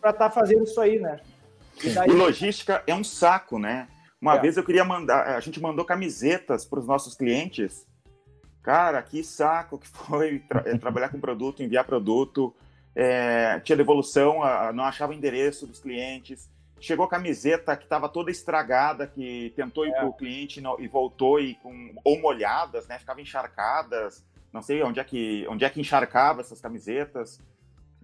[0.00, 1.20] para estar tá fazendo isso aí, né?
[1.82, 2.10] E, daí...
[2.10, 3.88] e, logística é um saco, né?
[4.20, 4.40] Uma é.
[4.40, 7.86] vez eu queria mandar, a gente mandou camisetas para os nossos clientes.
[8.62, 12.54] Cara, que saco que foi tra é, trabalhar com produto, enviar produto,
[12.94, 14.40] é, tinha devolução,
[14.74, 16.51] não achava o endereço dos clientes
[16.82, 19.94] chegou a camiseta que estava toda estragada, que tentou ir é.
[19.94, 22.98] para o cliente e voltou e com ou molhadas, né?
[22.98, 24.24] Ficavam encharcadas.
[24.52, 27.40] Não sei onde é que onde é que encharcava essas camisetas.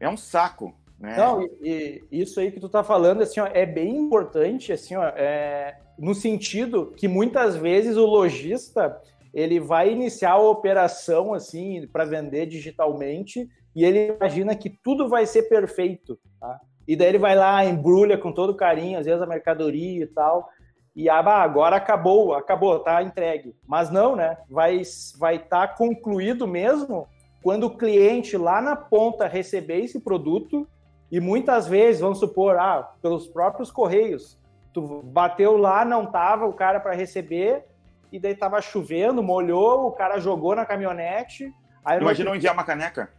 [0.00, 1.16] É um saco, né?
[1.16, 4.96] Não, e, e isso aí que tu tá falando assim, ó, é bem importante assim,
[4.96, 9.00] ó, é, no sentido que muitas vezes o lojista
[9.34, 15.26] ele vai iniciar a operação assim para vender digitalmente e ele imagina que tudo vai
[15.26, 16.60] ser perfeito, tá?
[16.88, 20.48] E daí ele vai lá, embrulha com todo carinho, às vezes a mercadoria e tal.
[20.96, 23.54] E ah, agora acabou, acabou, tá entregue.
[23.66, 24.38] Mas não, né?
[24.48, 24.80] Vai
[25.18, 27.06] vai estar tá concluído mesmo
[27.42, 30.66] quando o cliente lá na ponta receber esse produto
[31.10, 34.38] e muitas vezes, vamos supor, ah, pelos próprios correios,
[34.72, 37.64] tu bateu lá, não tava o cara para receber
[38.10, 41.52] e daí tava chovendo, molhou, o cara jogou na caminhonete.
[42.00, 43.10] Imagina não enviar uma caneca.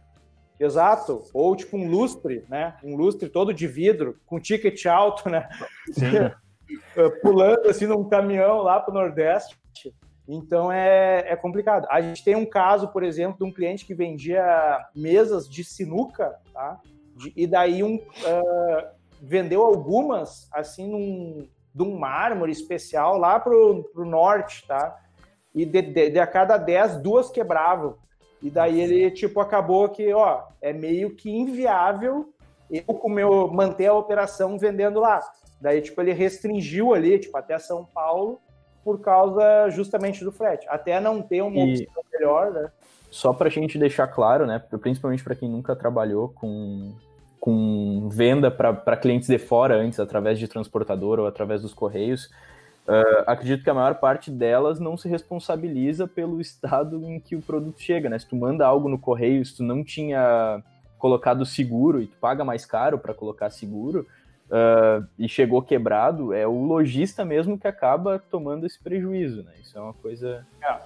[0.60, 1.22] Exato.
[1.32, 2.76] Ou tipo um lustre, né?
[2.84, 5.48] Um lustre todo de vidro, com ticket alto, né?
[7.22, 9.58] Pulando assim num caminhão lá para o Nordeste.
[10.28, 11.86] Então é, é complicado.
[11.90, 14.44] A gente tem um caso, por exemplo, de um cliente que vendia
[14.94, 16.78] mesas de sinuca, tá?
[17.16, 18.88] De, e daí um, uh,
[19.20, 24.96] vendeu algumas assim num, de um mármore especial lá pro, pro norte, tá?
[25.54, 27.96] E de, de, de a cada 10, duas quebravam.
[28.42, 32.32] E daí ele, tipo, acabou que, ó, é meio que inviável
[32.70, 35.20] eu com meu, manter a operação vendendo lá.
[35.60, 38.40] Daí, tipo, ele restringiu ali, tipo, até São Paulo,
[38.84, 40.66] por causa justamente do frete.
[40.68, 41.82] Até não ter uma e...
[41.82, 42.70] opção melhor, né?
[43.10, 46.94] Só para a gente deixar claro, né, principalmente para quem nunca trabalhou com,
[47.40, 52.30] com venda para clientes de fora antes, através de transportador ou através dos correios,
[52.90, 57.40] Uh, acredito que a maior parte delas não se responsabiliza pelo estado em que o
[57.40, 58.18] produto chega, né?
[58.18, 60.60] Se tu manda algo no correio, se tu não tinha
[60.98, 64.08] colocado seguro e tu paga mais caro para colocar seguro
[64.46, 69.52] uh, e chegou quebrado, é o lojista mesmo que acaba tomando esse prejuízo, né?
[69.62, 70.44] Isso é uma coisa.
[70.60, 70.76] É.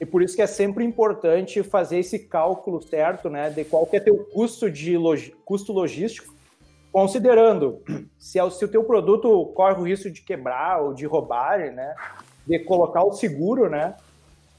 [0.00, 3.50] E por isso que é sempre importante fazer esse cálculo certo, né?
[3.50, 5.34] De qual que é teu custo de log...
[5.44, 6.39] custo logístico
[6.92, 7.82] considerando
[8.18, 11.94] se, é, se o teu produto corre o risco de quebrar ou de roubar, né,
[12.46, 13.94] de colocar o seguro, né,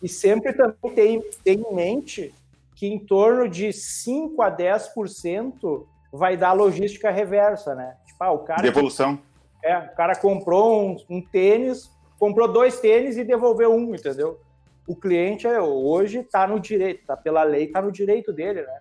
[0.01, 2.33] e sempre também tem, tem em mente
[2.75, 7.95] que em torno de 5 a 10% vai dar logística reversa, né?
[8.07, 8.61] Tipo, ah, o cara...
[8.63, 9.19] Devolução.
[9.63, 14.39] É, o cara comprou um, um tênis, comprou dois tênis e devolveu um, entendeu?
[14.87, 18.79] O cliente é, hoje está no direito, tá pela lei, está no direito dele, né?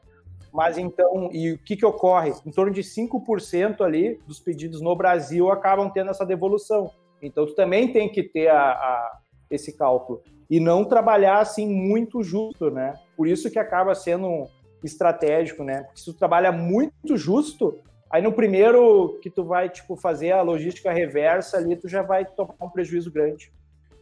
[0.53, 2.33] Mas então, e o que, que ocorre?
[2.45, 6.91] Em torno de 5% ali dos pedidos no Brasil acabam tendo essa devolução.
[7.23, 9.19] Então, tu também tem que ter a, a,
[9.51, 10.23] esse cálculo.
[10.49, 12.95] E não trabalhar assim muito justo, né?
[13.17, 14.49] Por isso que acaba sendo
[14.83, 15.83] estratégico, né?
[15.85, 17.79] Porque se tu trabalha muito justo,
[18.11, 22.25] aí no primeiro que tu vai, tipo, fazer a logística reversa ali, tu já vai
[22.25, 23.53] tomar um prejuízo grande.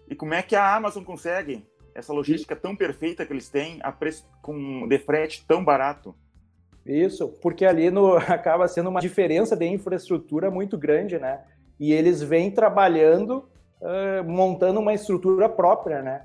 [0.09, 3.93] E como é que a Amazon consegue essa logística tão perfeita que eles têm a
[3.93, 6.15] preço com de frete tão barato?
[6.89, 11.41] Isso, porque ali no, acaba sendo uma diferença de infraestrutura muito grande, né?
[11.79, 13.47] E eles vêm trabalhando,
[13.81, 16.23] uh, montando uma estrutura própria, né?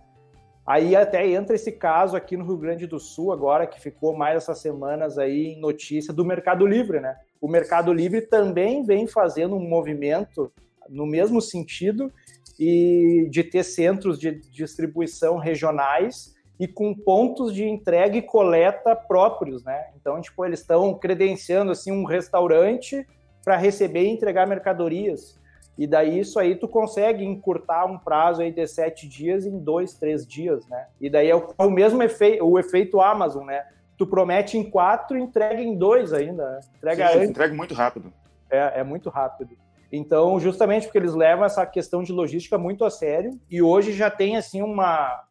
[0.65, 4.37] Aí até entra esse caso aqui no Rio Grande do Sul agora, que ficou mais
[4.37, 7.17] essas semanas aí em notícia do Mercado Livre, né?
[7.41, 10.49] O Mercado Livre também vem fazendo um movimento
[10.89, 12.09] no mesmo sentido
[12.57, 19.63] e de ter centros de distribuição regionais e com pontos de entrega e coleta próprios,
[19.63, 19.87] né?
[19.99, 23.05] Então, tipo, eles estão credenciando assim um restaurante
[23.43, 25.41] para receber e entregar mercadorias.
[25.77, 29.95] E daí isso aí tu consegue encurtar um prazo aí de sete dias em dois,
[29.95, 30.85] três dias, né?
[31.01, 33.65] E daí é o, o mesmo efeito, o efeito Amazon, né?
[33.97, 36.51] Tu promete em quatro, entrega em dois ainda.
[36.51, 36.59] Né?
[36.77, 38.13] Entrega Sim, entrega muito rápido.
[38.49, 39.57] É, é muito rápido.
[39.91, 44.09] Então, justamente porque eles levam essa questão de logística muito a sério e hoje já
[44.09, 45.23] tem assim uma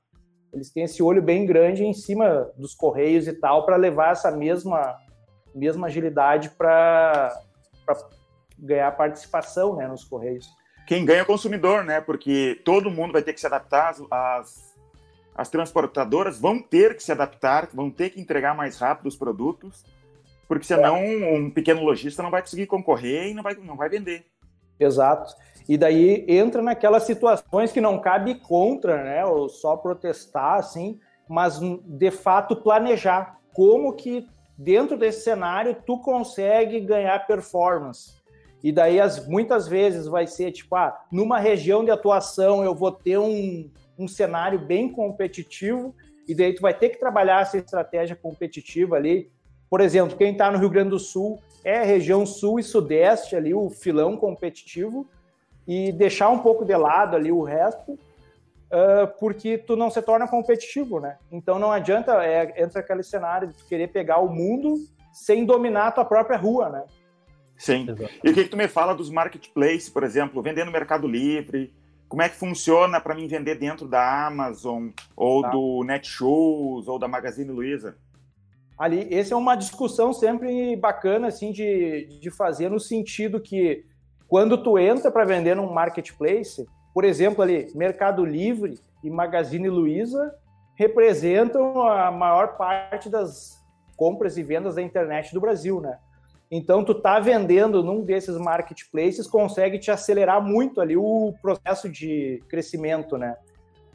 [0.53, 4.31] eles têm esse olho bem grande em cima dos correios e tal para levar essa
[4.31, 4.99] mesma
[5.55, 7.35] mesma agilidade para
[8.59, 10.49] ganhar participação né, nos Correios.
[10.87, 12.01] Quem ganha é o consumidor, né?
[12.01, 14.75] Porque todo mundo vai ter que se adaptar, as,
[15.35, 19.85] as transportadoras vão ter que se adaptar, vão ter que entregar mais rápido os produtos,
[20.49, 21.33] porque senão é.
[21.33, 24.27] um pequeno lojista não vai conseguir concorrer e não vai, não vai vender.
[24.79, 25.35] Exato.
[25.69, 29.25] E daí entra naquelas situações que não cabe contra, né?
[29.25, 30.99] Ou só protestar, assim,
[31.29, 38.23] mas de fato planejar como que dentro desse cenário tu consegue ganhar performance.
[38.63, 42.93] E daí, as, muitas vezes, vai ser tipo, ah, numa região de atuação eu vou
[42.93, 45.95] ter um, um cenário bem competitivo,
[46.29, 49.31] e daí tu vai ter que trabalhar essa estratégia competitiva ali.
[49.69, 53.35] Por exemplo, quem está no Rio Grande do Sul é a região sul e sudeste
[53.35, 55.09] ali, o filão competitivo,
[55.67, 60.27] e deixar um pouco de lado ali o resto, uh, porque tu não se torna
[60.27, 61.19] competitivo, né?
[61.31, 64.77] Então não adianta, é, entra aquele cenário de tu querer pegar o mundo
[65.13, 66.85] sem dominar a tua própria rua, né?
[67.57, 67.87] Sim.
[67.89, 68.13] Exato.
[68.25, 71.73] E o que, que tu me fala dos marketplaces, por exemplo, vender no Mercado Livre?
[72.09, 75.51] Como é que funciona para mim vender dentro da Amazon, ou tá.
[75.51, 77.97] do Netshoes, ou da Magazine Luiza?
[78.77, 83.85] Ali, essa é uma discussão sempre bacana assim de, de fazer no sentido que
[84.33, 90.35] quando tu entra para vender num marketplace, por exemplo, ali Mercado Livre e Magazine Luiza
[90.75, 93.63] representam a maior parte das
[93.95, 95.99] compras e vendas da internet do Brasil, né?
[96.51, 102.43] Então, tu tá vendendo num desses marketplaces, consegue te acelerar muito ali o processo de
[102.49, 103.37] crescimento, né?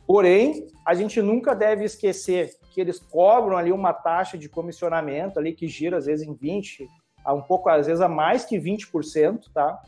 [0.05, 5.53] Porém, a gente nunca deve esquecer que eles cobram ali uma taxa de comissionamento ali
[5.53, 6.87] que gira às vezes em 20,
[7.25, 9.81] a um pouco às vezes a mais que 20%, tá?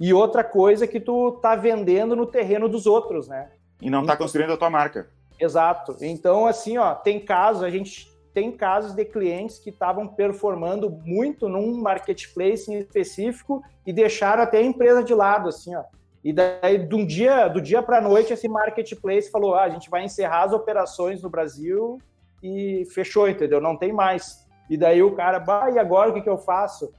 [0.00, 3.50] E outra coisa é que tu tá vendendo no terreno dos outros, né?
[3.80, 5.08] E não tá então, construindo a tua marca.
[5.40, 5.96] Exato.
[6.00, 11.48] Então, assim, ó, tem casos, a gente tem casos de clientes que estavam performando muito
[11.48, 15.82] num marketplace em específico e deixaram até a empresa de lado, assim, ó.
[16.22, 19.70] E daí, de um dia, do dia para a noite, esse marketplace falou: ah, a
[19.70, 21.98] gente vai encerrar as operações no Brasil
[22.42, 23.60] e fechou, entendeu?
[23.60, 24.46] Não tem mais.
[24.68, 26.92] E daí o cara, bah, e agora o que, que eu faço?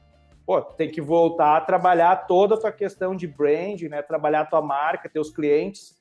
[0.49, 4.01] Pô, tem que voltar a trabalhar toda a tua questão de brand, né?
[4.01, 5.95] Trabalhar a tua marca, teus clientes,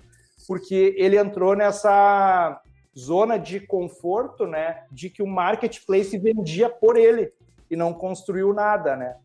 [0.46, 2.58] porque ele entrou nessa
[2.96, 7.30] zona de conforto, né, de que o marketplace vendia por ele
[7.70, 9.16] e não construiu nada, né?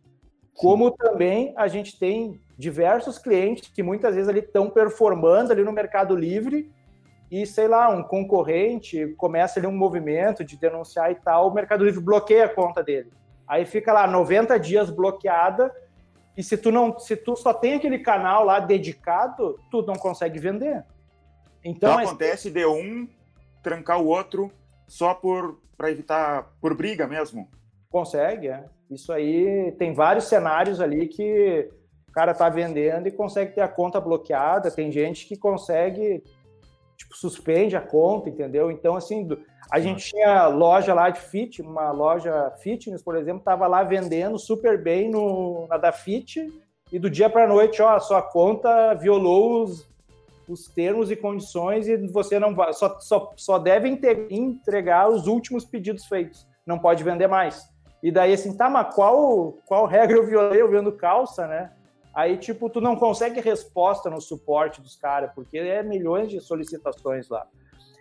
[0.55, 5.71] Como também a gente tem diversos clientes que muitas vezes ali estão performando ali no
[5.71, 6.69] Mercado Livre
[7.31, 11.85] e sei lá, um concorrente começa ali um movimento de denunciar e tal, o Mercado
[11.85, 13.09] Livre bloqueia a conta dele.
[13.47, 15.73] Aí fica lá 90 dias bloqueada
[16.35, 20.39] e se tu não, se tu só tem aquele canal lá dedicado, tu não consegue
[20.39, 20.83] vender.
[21.63, 23.07] Então, então acontece de um
[23.61, 24.51] trancar o outro
[24.87, 27.49] só por para evitar por briga mesmo?
[27.89, 28.65] Consegue, é.
[28.89, 31.69] Isso aí tem vários cenários ali que
[32.07, 34.71] o cara tá vendendo e consegue ter a conta bloqueada.
[34.71, 36.23] Tem gente que consegue
[36.95, 38.71] tipo suspende a conta, entendeu?
[38.71, 39.27] Então assim,
[39.73, 44.37] a gente tinha loja lá de fit, uma loja fitness, por exemplo, tava lá vendendo
[44.37, 46.47] super bem no na da Fit
[46.91, 49.91] e do dia para noite, ó, a sua conta violou os
[50.47, 53.89] os termos e condições e você não vai, só, só, só deve
[54.29, 57.67] entregar os últimos pedidos feitos, não pode vender mais.
[58.03, 61.71] E daí assim, tá, mas qual, qual regra eu violei eu vendo calça, né?
[62.13, 67.27] Aí, tipo, tu não consegue resposta no suporte dos caras, porque é milhões de solicitações
[67.27, 67.47] lá.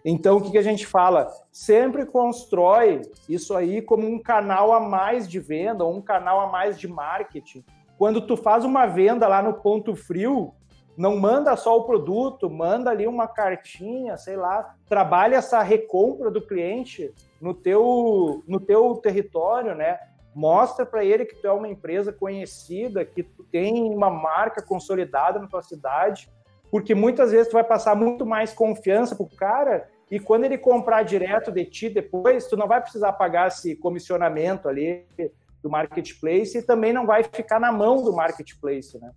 [0.05, 1.33] Então, o que, que a gente fala?
[1.51, 6.49] Sempre constrói isso aí como um canal a mais de venda, ou um canal a
[6.49, 7.65] mais de marketing.
[7.97, 10.53] Quando tu faz uma venda lá no ponto frio,
[10.97, 16.45] não manda só o produto, manda ali uma cartinha, sei lá, trabalha essa recompra do
[16.45, 19.99] cliente no teu, no teu território, né?
[20.35, 25.39] Mostra para ele que tu é uma empresa conhecida, que tu tem uma marca consolidada
[25.39, 26.29] na tua cidade,
[26.73, 31.03] porque muitas vezes tu vai passar muito mais confiança pro cara e quando ele comprar
[31.03, 35.05] direto de ti depois, tu não vai precisar pagar esse comissionamento ali
[35.63, 39.11] do marketplace e também não vai ficar na mão do marketplace, né?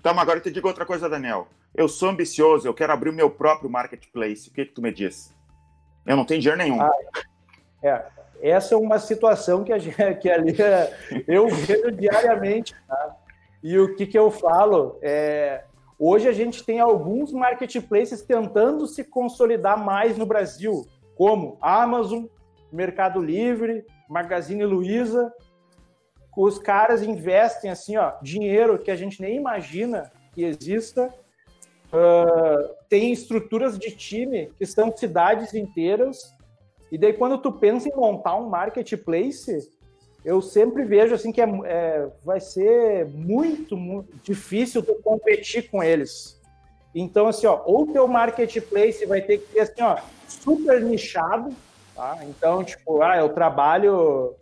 [0.00, 1.46] Então, agora eu te digo outra coisa, Daniel.
[1.72, 4.48] Eu sou ambicioso, eu quero abrir o meu próprio marketplace.
[4.48, 5.32] O que, que tu me diz?
[6.04, 6.80] Eu não tenho dinheiro nenhum.
[6.80, 6.92] Ah,
[7.84, 8.04] é,
[8.42, 10.56] essa é uma situação que, a gente, que ali
[11.28, 12.74] eu vejo diariamente.
[12.88, 13.16] Tá?
[13.62, 14.98] E o que, que eu falo?
[15.00, 15.62] É,
[15.98, 22.24] hoje a gente tem alguns marketplaces tentando se consolidar mais no Brasil, como Amazon,
[22.72, 25.32] Mercado Livre, Magazine Luiza,
[26.36, 31.12] os caras investem assim, ó, dinheiro que a gente nem imagina que exista.
[31.86, 36.34] Uh, tem estruturas de time que são cidades inteiras.
[36.92, 39.66] E daí, quando tu pensa em montar um marketplace,
[40.26, 45.84] eu sempre vejo assim que é, é vai ser muito, muito difícil tu competir com
[45.84, 46.42] eles.
[46.92, 51.54] Então, assim, ó, ou teu marketplace vai ter que ser assim, ó, super nichado,
[51.94, 52.18] tá?
[52.24, 54.34] Então, tipo, ah, eu trabalho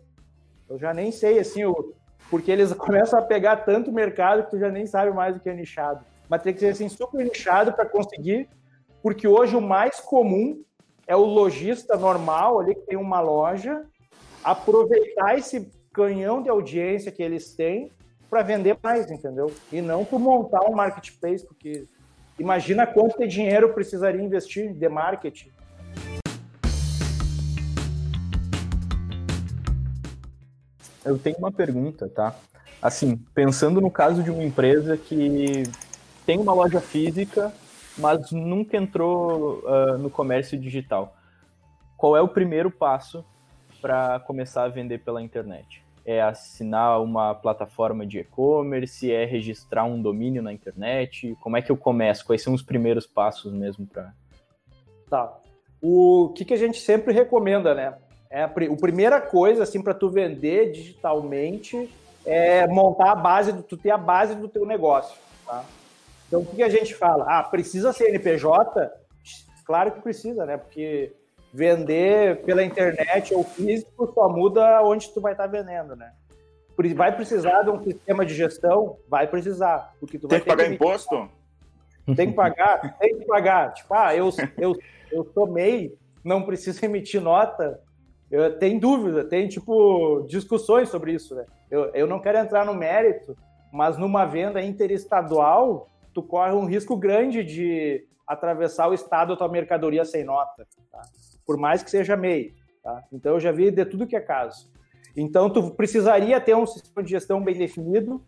[0.70, 1.92] eu já nem sei, assim, o,
[2.30, 5.50] porque eles começam a pegar tanto mercado que tu já nem sabe mais o que
[5.50, 6.02] é nichado.
[6.30, 8.48] Mas tem que ser, assim, super nichado para conseguir,
[9.02, 10.64] porque hoje o mais comum
[11.06, 13.84] é o lojista normal ali que tem uma loja
[14.44, 17.90] aproveitar esse canhão de audiência que eles têm
[18.28, 19.52] para vender mais, entendeu?
[19.72, 21.86] E não por montar um marketplace, porque
[22.38, 25.50] imagina quanto de dinheiro precisaria investir de marketing
[31.04, 32.34] eu tenho uma pergunta, tá?
[32.80, 35.64] Assim, pensando no caso de uma empresa que
[36.24, 37.52] tem uma loja física,
[37.96, 41.16] mas nunca entrou uh, no comércio digital.
[41.96, 43.24] Qual é o primeiro passo
[43.84, 45.84] para começar a vender pela internet?
[46.06, 49.12] É assinar uma plataforma de e-commerce?
[49.12, 51.36] É registrar um domínio na internet?
[51.42, 52.24] Como é que eu começo?
[52.24, 54.14] Quais são os primeiros passos mesmo para?
[55.10, 55.36] Tá.
[55.82, 57.94] O que, que a gente sempre recomenda, né?
[58.30, 63.62] É a, a primeira coisa, assim, para tu vender digitalmente é montar a base, do,
[63.62, 65.14] tu ter a base do teu negócio,
[65.44, 65.62] tá?
[66.26, 67.26] Então, o que a gente fala?
[67.28, 68.90] Ah, precisa CNPJ?
[69.66, 70.56] Claro que precisa, né?
[70.56, 71.14] Porque
[71.54, 76.12] vender pela internet ou físico só muda onde tu vai estar tá vendendo, né?
[76.96, 78.96] Vai precisar de um sistema de gestão?
[79.08, 79.94] Vai precisar.
[80.00, 81.28] Porque tu tem que pagar que imposto?
[82.16, 82.80] Tem que pagar?
[82.98, 83.72] tem que pagar.
[83.72, 84.28] Tipo, ah, eu,
[84.58, 84.76] eu,
[85.12, 87.80] eu sou MEI, não preciso emitir nota,
[88.28, 91.46] eu, tem dúvida, tem tipo discussões sobre isso, né?
[91.70, 93.36] Eu, eu não quero entrar no mérito,
[93.72, 99.48] mas numa venda interestadual, tu corre um risco grande de atravessar o estado da tua
[99.48, 101.02] mercadoria sem nota, tá?
[101.46, 102.54] Por mais que seja MEI.
[102.82, 103.02] Tá?
[103.12, 104.70] Então eu já vi de tudo que é caso.
[105.16, 108.22] Então tu precisaria ter um sistema de gestão bem definido.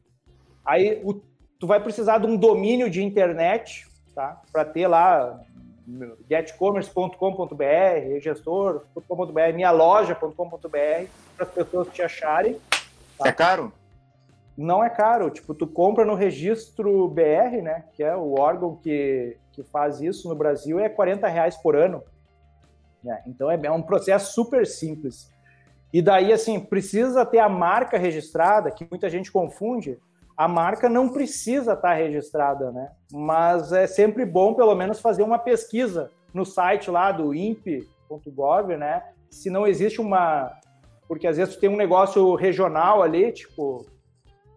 [0.64, 1.14] Aí o,
[1.58, 4.40] tu vai precisar de um domínio de internet, tá?
[4.52, 5.40] Para ter lá
[6.28, 12.58] getcommerce.com.br, gestor.com.br, minhaloja.com.br, para as pessoas te acharem.
[13.18, 13.28] Tá?
[13.28, 13.72] É caro?
[14.56, 15.30] Não é caro.
[15.30, 17.84] Tipo, tu compra no registro BR, né?
[17.92, 22.02] Que é o órgão que, que faz isso no Brasil, é 40 reais por ano.
[23.06, 25.30] É, então é, é um processo super simples.
[25.92, 29.98] E daí, assim, precisa ter a marca registrada, que muita gente confunde
[30.36, 32.90] a marca não precisa estar registrada, né?
[33.10, 39.02] Mas é sempre bom, pelo menos, fazer uma pesquisa no site lá do imp.gov, né?
[39.30, 40.52] Se não existe uma.
[41.08, 43.86] Porque às vezes tu tem um negócio regional ali, tipo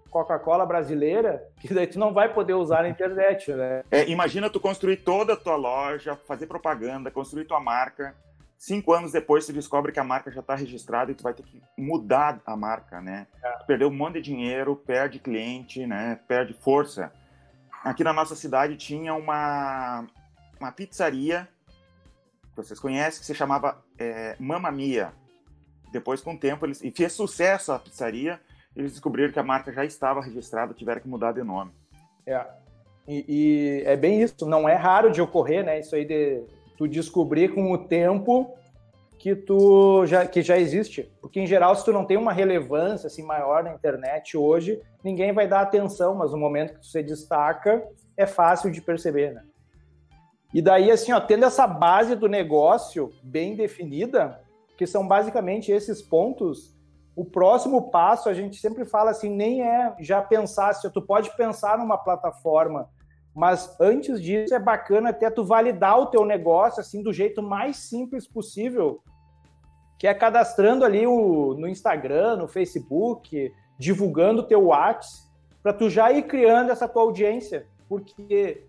[0.10, 3.84] Coca-Cola brasileira, que daí tu não vai poder usar na internet, né?
[3.90, 8.14] É, imagina tu construir toda a tua loja, fazer propaganda, construir tua marca
[8.60, 11.44] Cinco anos depois, você descobre que a marca já está registrada e tu vai ter
[11.44, 13.26] que mudar a marca, né?
[13.42, 13.52] É.
[13.54, 16.20] Tu perdeu um monte de dinheiro, perde cliente, né?
[16.28, 17.10] Perde força.
[17.82, 20.06] Aqui na nossa cidade tinha uma,
[20.60, 21.48] uma pizzaria
[22.50, 25.14] que vocês conhecem, que se chamava é, Mamma Mia.
[25.94, 28.42] Depois, com o tempo, eles, e fez sucesso a pizzaria,
[28.76, 31.72] eles descobriram que a marca já estava registrada, tiveram que mudar de nome.
[32.26, 32.46] É.
[33.08, 35.80] E, e é bem isso, não é raro de ocorrer, né?
[35.80, 36.44] Isso aí de
[36.80, 38.56] tu descobrir com o tempo
[39.18, 43.08] que tu já que já existe, porque em geral se tu não tem uma relevância
[43.08, 47.04] assim maior na internet hoje, ninguém vai dar atenção, mas no momento que tu se
[47.04, 49.44] destaca, é fácil de perceber, né?
[50.54, 54.40] E daí assim, ó, tendo essa base do negócio bem definida,
[54.78, 56.74] que são basicamente esses pontos,
[57.14, 61.36] o próximo passo a gente sempre fala assim, nem é já pensar, se tu pode
[61.36, 62.88] pensar numa plataforma
[63.36, 67.78] mas antes disso é bacana até tu validar o teu negócio assim do jeito mais
[67.78, 69.02] simples possível,
[69.98, 75.30] que é cadastrando ali o, no Instagram, no Facebook, divulgando o teu WhatsApp,
[75.62, 78.66] para tu já ir criando essa tua audiência, porque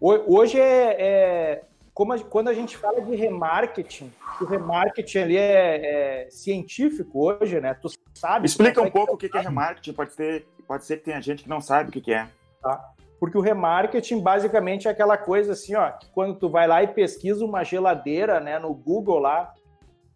[0.00, 1.64] hoje é, é
[1.98, 7.60] como a, quando a gente fala de remarketing, o remarketing ali é, é científico hoje,
[7.60, 7.74] né?
[7.74, 8.46] Tu sabe.
[8.46, 9.92] Explica um pouco o que é remarketing.
[9.92, 12.28] Pode ser, pode ser que tenha gente que não sabe o que é.
[12.62, 12.94] Tá.
[13.18, 16.88] Porque o remarketing basicamente é aquela coisa assim, ó, que quando tu vai lá e
[16.88, 19.52] pesquisa uma geladeira, né, no Google lá,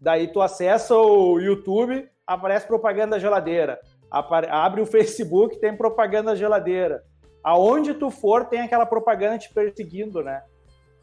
[0.01, 3.81] daí tu acessa o YouTube, aparece propaganda da geladeira.
[4.11, 7.03] Abre o Facebook, tem propaganda da geladeira.
[7.43, 10.43] Aonde tu for, tem aquela propaganda te perseguindo, né?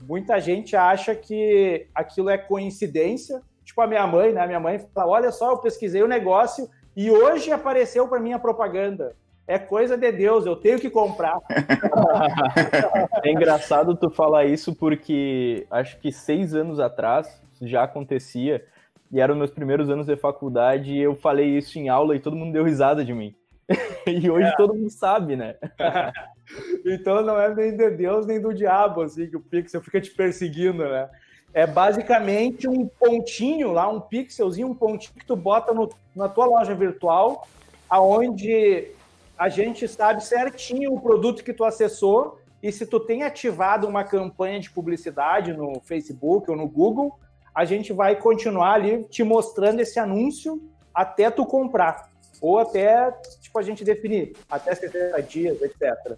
[0.02, 3.42] Muita gente acha que aquilo é coincidência.
[3.66, 4.48] Tipo a minha mãe, né?
[4.48, 8.40] Minha mãe fala: Olha só, eu pesquisei o negócio e hoje apareceu para mim a
[8.40, 9.16] propaganda
[9.50, 11.40] é coisa de Deus, eu tenho que comprar.
[13.24, 18.64] é engraçado tu falar isso porque acho que seis anos atrás já acontecia
[19.12, 22.36] e eram meus primeiros anos de faculdade e eu falei isso em aula e todo
[22.36, 23.36] mundo deu risada de mim.
[24.06, 24.56] e hoje é.
[24.56, 25.56] todo mundo sabe, né?
[26.86, 30.12] então não é nem de Deus nem do diabo, assim, que o pixel fica te
[30.12, 31.10] perseguindo, né?
[31.56, 36.46] É basicamente um pontinho lá, um pixelzinho, um pontinho que tu bota no, na tua
[36.46, 37.48] loja virtual,
[37.90, 38.94] aonde
[39.40, 44.04] a gente sabe certinho o produto que tu acessou e se tu tem ativado uma
[44.04, 47.18] campanha de publicidade no Facebook ou no Google,
[47.56, 50.62] a gente vai continuar ali te mostrando esse anúncio
[50.94, 52.10] até tu comprar
[52.42, 56.18] ou até tipo a gente definir até 60 dias, etc.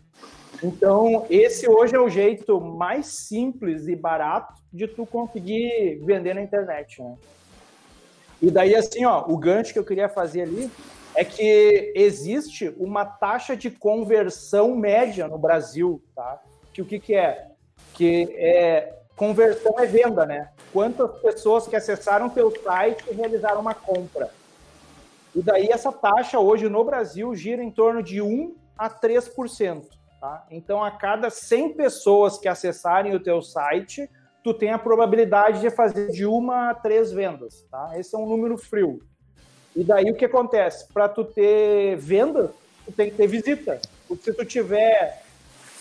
[0.64, 6.42] Então, esse hoje é o jeito mais simples e barato de tu conseguir vender na
[6.42, 7.16] internet, né?
[8.42, 10.72] E daí assim, ó, o gancho que eu queria fazer ali
[11.16, 16.42] é que existe uma taxa de conversão média no Brasil, tá?
[16.74, 17.48] Que o que, que é?
[17.94, 20.50] Que é conversão é venda, né?
[20.74, 24.32] Quantas pessoas que acessaram teu site realizaram uma compra.
[25.36, 29.86] E daí essa taxa hoje no Brasil gira em torno de 1 a 3%,
[30.20, 30.46] tá?
[30.50, 34.10] Então a cada 100 pessoas que acessarem o teu site,
[34.44, 37.92] tu tem a probabilidade de fazer de uma a três vendas, tá?
[37.96, 39.00] Esse é um número frio.
[39.76, 40.88] E daí o que acontece?
[40.94, 42.54] Para tu ter venda,
[42.86, 43.80] tu tem que ter visita.
[44.08, 45.24] Porque se tu tiver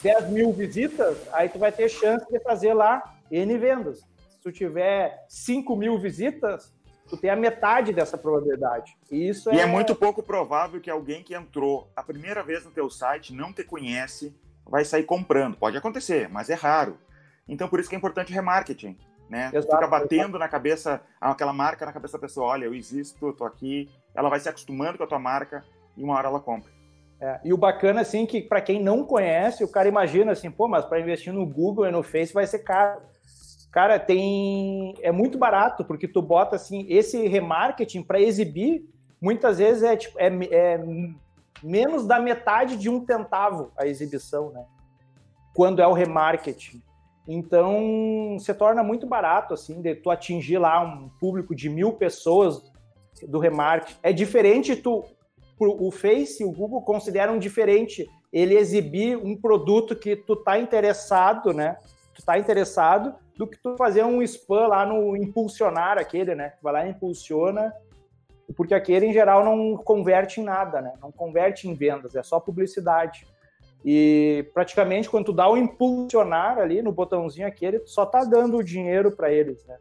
[0.03, 3.99] 10 mil visitas, aí tu vai ter chance de fazer lá N vendas.
[4.31, 6.73] Se tu tiver 5 mil visitas,
[7.09, 8.97] tu tem a metade dessa probabilidade.
[9.11, 9.57] E isso é...
[9.57, 13.35] E é muito pouco provável que alguém que entrou a primeira vez no teu site,
[13.35, 14.33] não te conhece,
[14.65, 15.57] vai sair comprando.
[15.57, 16.97] Pode acontecer, mas é raro.
[17.49, 18.97] Então, por isso que é importante remarketing
[19.31, 19.51] né?
[19.55, 20.39] Exato, Fica batendo exato.
[20.39, 24.29] na cabeça, aquela marca na cabeça da pessoa, olha, eu existo, eu tô aqui, ela
[24.29, 25.65] vai se acostumando com a tua marca
[25.97, 26.71] e uma hora ela compra.
[27.21, 30.67] É, e o bacana, assim, que para quem não conhece, o cara imagina assim, pô,
[30.67, 33.03] mas para investir no Google e no Face vai ser caro.
[33.71, 38.85] Cara, tem é muito barato porque tu bota assim esse remarketing para exibir,
[39.21, 40.85] muitas vezes é, tipo, é, é
[41.63, 44.65] menos da metade de um centavo a exibição, né?
[45.55, 46.83] Quando é o remarketing.
[47.29, 52.63] Então, se torna muito barato, assim, de tu atingir lá um público de mil pessoas
[53.27, 53.99] do remarketing.
[54.03, 55.05] É diferente tu...
[55.63, 61.53] O Face e o Google consideram diferente ele exibir um produto que tu tá interessado,
[61.53, 61.77] né?
[62.15, 66.55] Tu tá interessado do que tu fazer um spam lá no impulsionar aquele, né?
[66.63, 67.75] Vai lá e impulsiona,
[68.57, 70.95] porque aquele em geral não converte em nada, né?
[70.99, 73.27] Não converte em vendas, é só publicidade.
[73.85, 78.59] E praticamente quando tu dá o impulsionar ali no botãozinho aquele, tu só tá dando
[78.59, 79.77] o dinheiro para eles, né?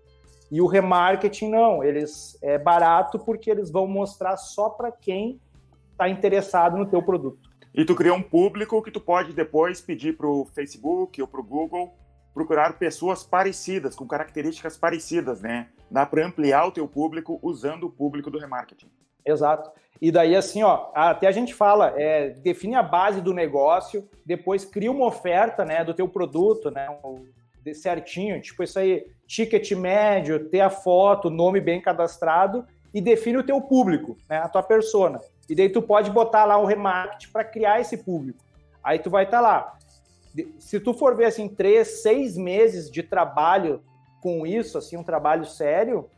[0.51, 5.39] E o remarketing não, eles é barato porque eles vão mostrar só para quem
[5.91, 7.49] está interessado no teu produto.
[7.73, 11.39] E tu cria um público que tu pode depois pedir para o Facebook ou para
[11.39, 11.93] o Google
[12.33, 15.69] procurar pessoas parecidas, com características parecidas, né?
[15.91, 18.89] Dá para ampliar o teu público usando o público do remarketing.
[19.25, 19.71] Exato.
[20.01, 24.63] E daí, assim, ó, até a gente fala, é, define a base do negócio, depois
[24.63, 26.87] cria uma oferta, né, do teu produto, né,
[27.73, 33.43] certinho, tipo isso aí, ticket médio, ter a foto, nome bem cadastrado e define o
[33.43, 35.19] teu público, né, a tua persona.
[35.49, 38.43] E daí tu pode botar lá o remarketing para criar esse público.
[38.83, 39.77] Aí tu vai estar tá lá.
[40.59, 43.83] Se tu for ver, assim, três, seis meses de trabalho
[44.21, 46.09] com isso, assim, um trabalho sério,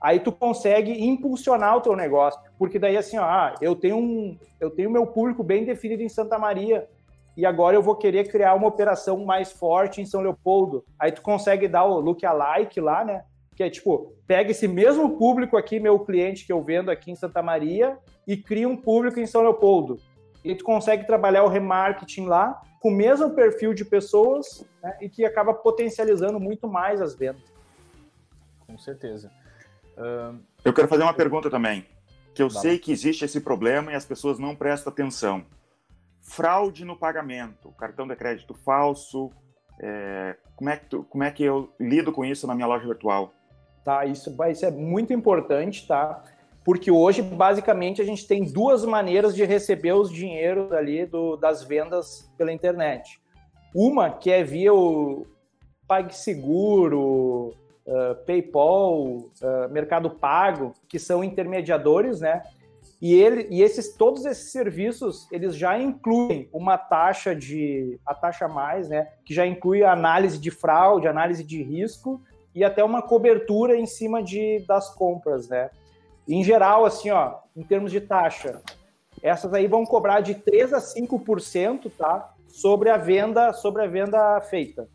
[0.00, 4.38] aí tu consegue impulsionar o teu negócio, porque daí assim, ó, ah, eu tenho um,
[4.60, 6.88] eu tenho meu público bem definido em Santa Maria
[7.36, 10.84] e agora eu vou querer criar uma operação mais forte em São Leopoldo.
[10.98, 13.24] Aí tu consegue dar o look alike lá, né?
[13.54, 17.14] Que é tipo, pega esse mesmo público aqui, meu cliente que eu vendo aqui em
[17.14, 19.98] Santa Maria e cria um público em São Leopoldo.
[20.42, 25.08] E tu consegue trabalhar o remarketing lá com o mesmo perfil de pessoas né, e
[25.08, 27.42] que acaba potencializando muito mais as vendas.
[28.66, 29.30] Com certeza.
[30.64, 31.86] Eu quero fazer uma pergunta também,
[32.34, 35.44] que eu sei que existe esse problema e as pessoas não prestam atenção.
[36.20, 39.30] Fraude no pagamento, cartão de crédito falso,
[39.80, 40.36] é...
[40.56, 43.32] como, é que tu, como é que eu lido com isso na minha loja virtual?
[43.84, 46.22] Tá, isso, isso é muito importante, tá?
[46.64, 51.62] Porque hoje, basicamente, a gente tem duas maneiras de receber os dinheiros ali do, das
[51.62, 53.20] vendas pela internet.
[53.72, 55.28] Uma que é via o
[55.86, 57.54] PagSeguro,
[57.86, 62.42] uh, PayPal, uh, Mercado Pago, que são intermediadores, né?
[63.00, 68.48] E, ele, e esses, todos esses serviços, eles já incluem uma taxa de, a taxa
[68.48, 69.08] mais, né?
[69.24, 72.22] Que já inclui a análise de fraude, análise de risco
[72.54, 75.70] e até uma cobertura em cima de, das compras, né?
[76.26, 78.62] Em geral, assim, ó, em termos de taxa,
[79.22, 82.34] essas aí vão cobrar de 3 a 5%, tá?
[82.48, 84.88] Sobre a venda, sobre a venda feita.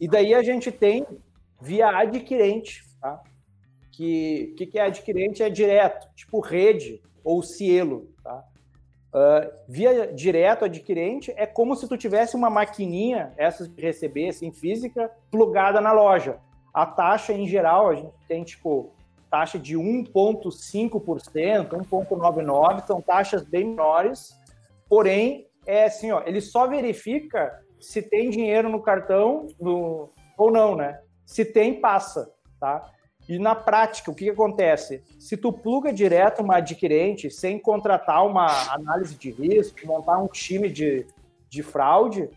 [0.00, 1.06] E daí a gente tem
[1.62, 3.22] via adquirente, tá?
[3.92, 5.42] Que que, que é adquirente?
[5.42, 8.44] É direto, tipo rede ou cielo, tá?
[9.14, 14.50] Uh, via direto adquirente é como se tu tivesse uma maquininha, essas de receber, assim,
[14.50, 16.38] física, plugada na loja.
[16.72, 18.90] A taxa, em geral, a gente tem, tipo,
[19.30, 24.34] taxa de 1,5%, 1,99%, são taxas bem menores,
[24.88, 30.74] porém, é assim, ó, ele só verifica se tem dinheiro no cartão no, ou não,
[30.74, 30.98] né?
[31.24, 32.90] Se tem, passa, tá?
[33.28, 35.02] E na prática, o que, que acontece?
[35.18, 40.68] Se tu pluga direto uma adquirente sem contratar uma análise de risco, montar um time
[40.68, 41.06] de,
[41.48, 42.28] de fraude,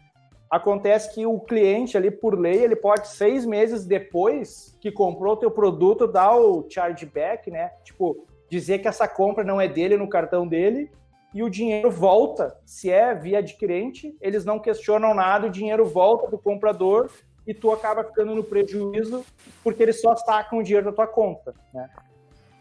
[0.50, 5.38] acontece que o cliente ali, por lei, ele pode seis meses depois que comprou o
[5.38, 7.72] teu produto dar o chargeback, né?
[7.84, 10.92] Tipo, dizer que essa compra não é dele no cartão dele
[11.34, 12.56] e o dinheiro volta.
[12.64, 17.10] Se é via adquirente, eles não questionam nada, o dinheiro volta do comprador
[17.48, 19.26] e tu acaba ficando no prejuízo
[19.64, 21.90] porque eles só sacam o dinheiro da tua conta, né?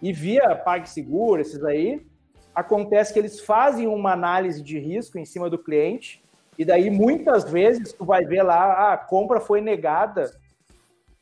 [0.02, 2.06] E via PagSeguro, esses aí,
[2.54, 6.22] acontece que eles fazem uma análise de risco em cima do cliente
[6.58, 10.30] e daí, muitas vezes, tu vai ver lá, ah, a compra foi negada.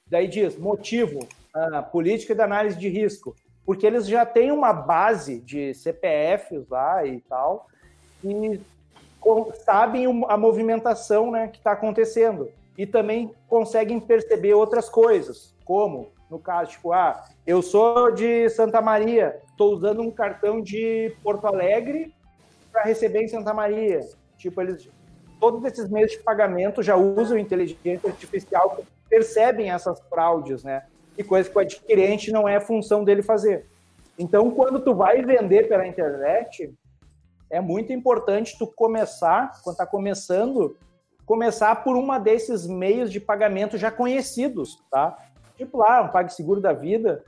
[0.07, 1.21] Daí diz, motivo,
[1.55, 3.35] ah, política de análise de risco.
[3.65, 7.69] Porque eles já têm uma base de CPFs lá e tal,
[8.25, 8.61] e
[9.65, 12.51] sabem a movimentação né, que está acontecendo.
[12.77, 18.81] E também conseguem perceber outras coisas, como, no caso, tipo, ah, eu sou de Santa
[18.81, 22.15] Maria, estou usando um cartão de Porto Alegre
[22.71, 24.01] para receber em Santa Maria.
[24.39, 24.89] Tipo, eles
[25.43, 30.85] todos esses meios de pagamento já usam inteligência artificial, percebem essas fraudes, né?
[31.19, 33.67] E coisa que o adquirente não é função dele fazer.
[34.17, 36.73] Então, quando tu vai vender pela internet,
[37.51, 40.77] é muito importante tu começar, quando está começando,
[41.27, 45.17] começar por uma desses meios de pagamento já conhecidos, tá?
[45.57, 47.25] Tipo lá, um PagSeguro da vida.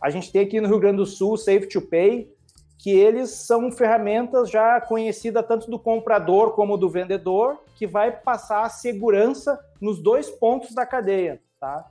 [0.00, 2.32] A gente tem aqui no Rio Grande do Sul, Safe to Pay,
[2.78, 8.62] que eles são ferramentas já conhecidas tanto do comprador como do vendedor, que vai passar
[8.62, 11.84] a segurança nos dois pontos da cadeia, tá?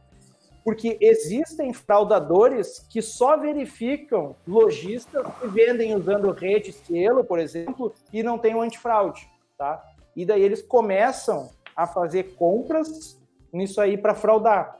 [0.64, 8.24] Porque existem fraudadores que só verificam lojistas que vendem usando rede selo, por exemplo, e
[8.24, 9.84] não tem o antifraude, tá?
[10.18, 13.22] E daí eles começam a fazer compras
[13.54, 14.80] nisso aí para fraudar.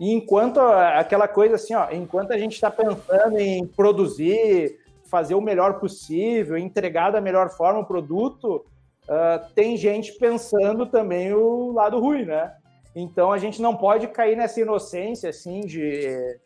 [0.00, 5.40] E enquanto aquela coisa assim, ó, enquanto a gente está pensando em produzir fazer o
[5.40, 8.64] melhor possível, entregar da melhor forma o produto,
[9.04, 12.52] uh, tem gente pensando também o lado ruim, né?
[12.96, 16.40] Então a gente não pode cair nessa inocência assim de,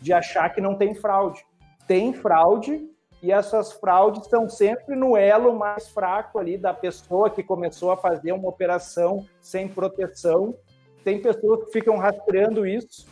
[0.00, 1.44] de achar que não tem fraude.
[1.88, 2.88] Tem fraude
[3.22, 7.96] e essas fraudes estão sempre no elo mais fraco ali da pessoa que começou a
[7.96, 10.54] fazer uma operação sem proteção.
[11.04, 13.06] Tem pessoas que ficam rastreando isso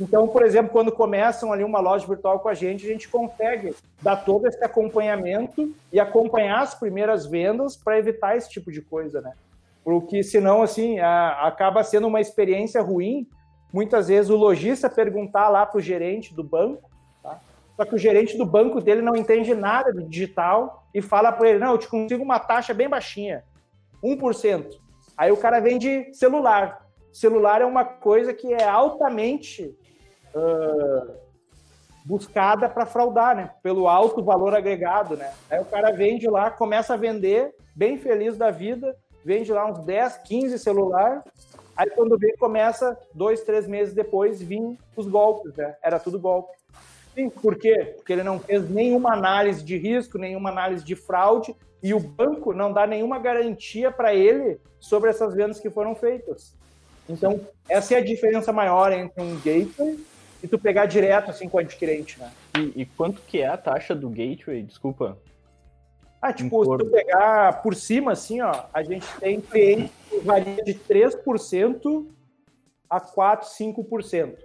[0.00, 3.74] então, por exemplo, quando começam ali uma loja virtual com a gente, a gente consegue
[4.00, 9.20] dar todo esse acompanhamento e acompanhar as primeiras vendas para evitar esse tipo de coisa,
[9.20, 9.34] né?
[9.84, 13.28] Porque senão, assim, a, acaba sendo uma experiência ruim.
[13.70, 16.89] Muitas vezes o lojista perguntar lá para o gerente do banco?
[17.80, 21.48] Só que o gerente do banco dele não entende nada do digital e fala para
[21.48, 23.42] ele, não, eu te consigo uma taxa bem baixinha,
[24.04, 24.78] 1%.
[25.16, 26.86] Aí o cara vende celular.
[27.10, 29.74] Celular é uma coisa que é altamente
[30.34, 31.14] uh,
[32.04, 33.50] buscada para fraudar, né?
[33.62, 35.32] Pelo alto valor agregado, né?
[35.50, 39.78] Aí o cara vende lá, começa a vender, bem feliz da vida, vende lá uns
[39.86, 41.24] 10, 15 celular,
[41.74, 45.76] aí quando vê, começa, dois, três meses depois, vir os golpes, né?
[45.82, 46.59] Era tudo golpe.
[47.14, 47.94] Sim, por quê?
[47.96, 52.52] Porque ele não fez nenhuma análise de risco, nenhuma análise de fraude, e o banco
[52.52, 56.54] não dá nenhuma garantia para ele sobre essas vendas que foram feitas.
[57.08, 59.98] Então, essa é a diferença maior entre um gateway
[60.42, 62.30] e tu pegar direto assim com o adquirente, né?
[62.56, 64.62] E, e quanto que é a taxa do gateway?
[64.62, 65.18] Desculpa.
[66.22, 70.62] Ah, tipo, se tu pegar por cima, assim, ó, a gente tem cliente que varia
[70.62, 72.06] de 3%
[72.88, 74.36] a 4, 5%.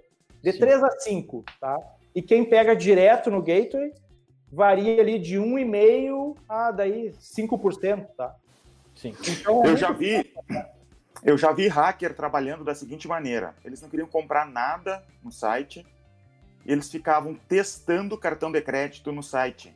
[0.42, 0.60] De Sim.
[0.60, 1.78] 3 a 5, tá?
[2.16, 3.92] E quem pega direto no gateway
[4.50, 8.34] varia ali de 1,5% a daí 5%, tá?
[8.96, 9.14] Sim.
[9.28, 10.34] Então, é eu já vi,
[11.22, 15.86] eu já vi hacker trabalhando da seguinte maneira: eles não queriam comprar nada no site,
[16.66, 19.76] eles ficavam testando cartão de crédito no site.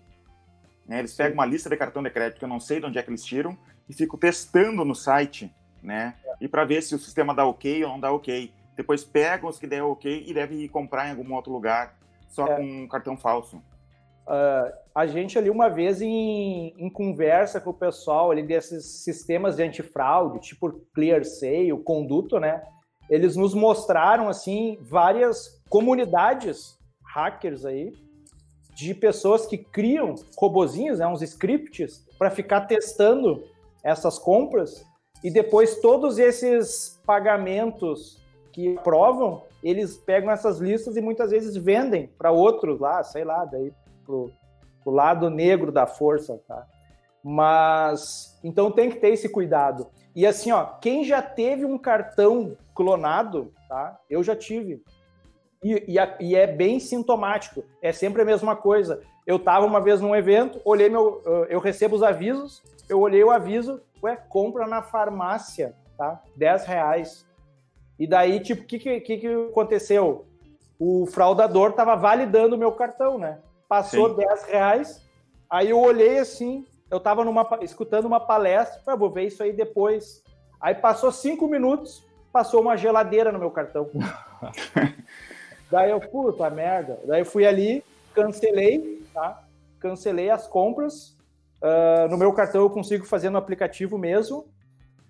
[0.87, 0.99] Né?
[0.99, 1.17] Eles Sim.
[1.17, 3.09] pegam uma lista de cartão de crédito que eu não sei de onde é que
[3.09, 3.57] eles tiram
[3.89, 6.15] e ficam testando no site, né?
[6.39, 8.53] E para ver se o sistema dá ok ou não dá ok.
[8.77, 11.98] Depois pegam os que der ok e devem ir comprar em algum outro lugar
[12.29, 12.55] só é.
[12.55, 13.57] com um cartão falso.
[13.57, 19.55] Uh, a gente ali uma vez em, em, conversa com o pessoal ali desses sistemas
[19.55, 22.61] de antifraude, tipo ClearSale, Conduto, né?
[23.09, 27.91] Eles nos mostraram assim várias comunidades hackers aí
[28.75, 33.43] de pessoas que criam robozinhos, né, uns scripts para ficar testando
[33.83, 34.85] essas compras
[35.23, 38.23] e depois todos esses pagamentos
[38.53, 43.45] que aprovam, eles pegam essas listas e muitas vezes vendem para outros lá, sei lá,
[43.45, 43.73] daí
[44.05, 44.31] pro,
[44.83, 46.65] pro lado negro da força, tá?
[47.23, 49.87] Mas então tem que ter esse cuidado.
[50.15, 53.99] E assim, ó, quem já teve um cartão clonado, tá?
[54.09, 54.81] Eu já tive.
[55.63, 57.63] E, e, e, é bem sintomático.
[57.81, 59.01] É sempre a mesma coisa.
[59.27, 63.29] Eu estava uma vez num evento, olhei meu, eu recebo os avisos, eu olhei o
[63.29, 66.21] aviso, ué, compra na farmácia, tá?
[66.35, 67.28] 10 reais.
[67.99, 70.25] E daí, tipo, o que, que, que aconteceu?
[70.79, 73.39] O fraudador estava validando o meu cartão, né?
[73.69, 74.15] passou Sim.
[74.15, 75.01] 10 reais.
[75.47, 79.53] Aí eu olhei assim, eu estava numa, escutando uma palestra, ah, vou ver isso aí
[79.53, 80.23] depois.
[80.59, 83.89] Aí passou cinco minutos, passou uma geladeira no meu cartão.
[85.71, 86.99] Daí eu, puta merda.
[87.05, 87.83] Daí eu fui ali,
[88.13, 89.43] cancelei, tá?
[89.79, 91.15] Cancelei as compras.
[91.61, 94.45] Uh, no meu cartão eu consigo fazer no aplicativo mesmo.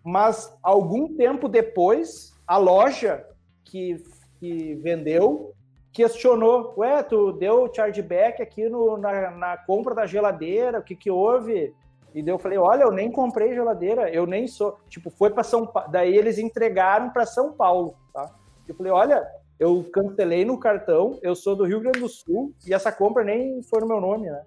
[0.04, 3.24] Mas algum tempo depois, a loja
[3.64, 4.04] que,
[4.40, 5.54] que vendeu
[5.92, 11.12] questionou, ué, tu deu chargeback aqui no, na, na compra da geladeira, o que que
[11.12, 11.74] houve?
[12.14, 15.44] E daí eu falei, olha, eu nem comprei geladeira, eu nem sou, tipo, foi para
[15.44, 18.34] São Paulo, daí eles entregaram para São Paulo, tá?
[18.68, 19.28] Eu falei, olha,
[19.60, 23.62] eu cancelei no cartão, eu sou do Rio Grande do Sul e essa compra nem
[23.62, 24.42] foi no meu nome, né?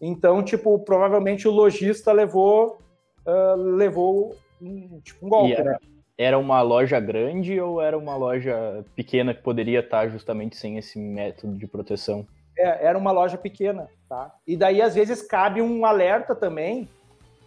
[0.00, 2.78] Então, tipo, provavelmente o lojista levou,
[3.26, 5.76] uh, levou um, tipo, um golpe, né?
[6.16, 10.98] Era uma loja grande ou era uma loja pequena que poderia estar justamente sem esse
[10.98, 12.26] método de proteção?
[12.56, 14.32] É, era uma loja pequena, tá?
[14.46, 16.88] E daí, às vezes, cabe um alerta também,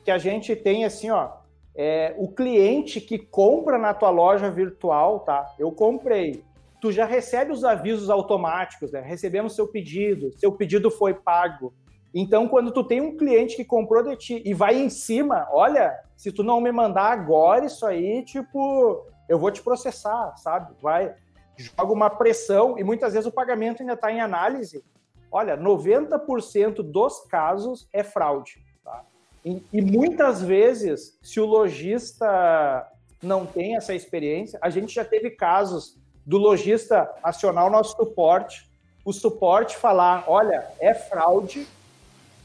[0.03, 1.29] que a gente tem assim, ó,
[1.75, 5.55] é, o cliente que compra na tua loja virtual, tá?
[5.57, 6.43] Eu comprei.
[6.81, 8.99] Tu já recebe os avisos automáticos, né?
[8.99, 11.73] Recebemos seu pedido, seu pedido foi pago.
[12.13, 15.99] Então, quando tu tem um cliente que comprou de ti e vai em cima, olha,
[16.15, 20.73] se tu não me mandar agora isso aí, tipo, eu vou te processar, sabe?
[20.81, 21.13] Vai,
[21.55, 24.83] joga uma pressão e muitas vezes o pagamento ainda está em análise.
[25.31, 28.63] Olha, 90% dos casos é fraude.
[28.83, 29.03] Tá?
[29.43, 32.87] E, e muitas vezes, se o lojista
[33.21, 38.69] não tem essa experiência, a gente já teve casos do lojista acionar o nosso suporte,
[39.03, 41.67] o suporte falar, olha, é fraude,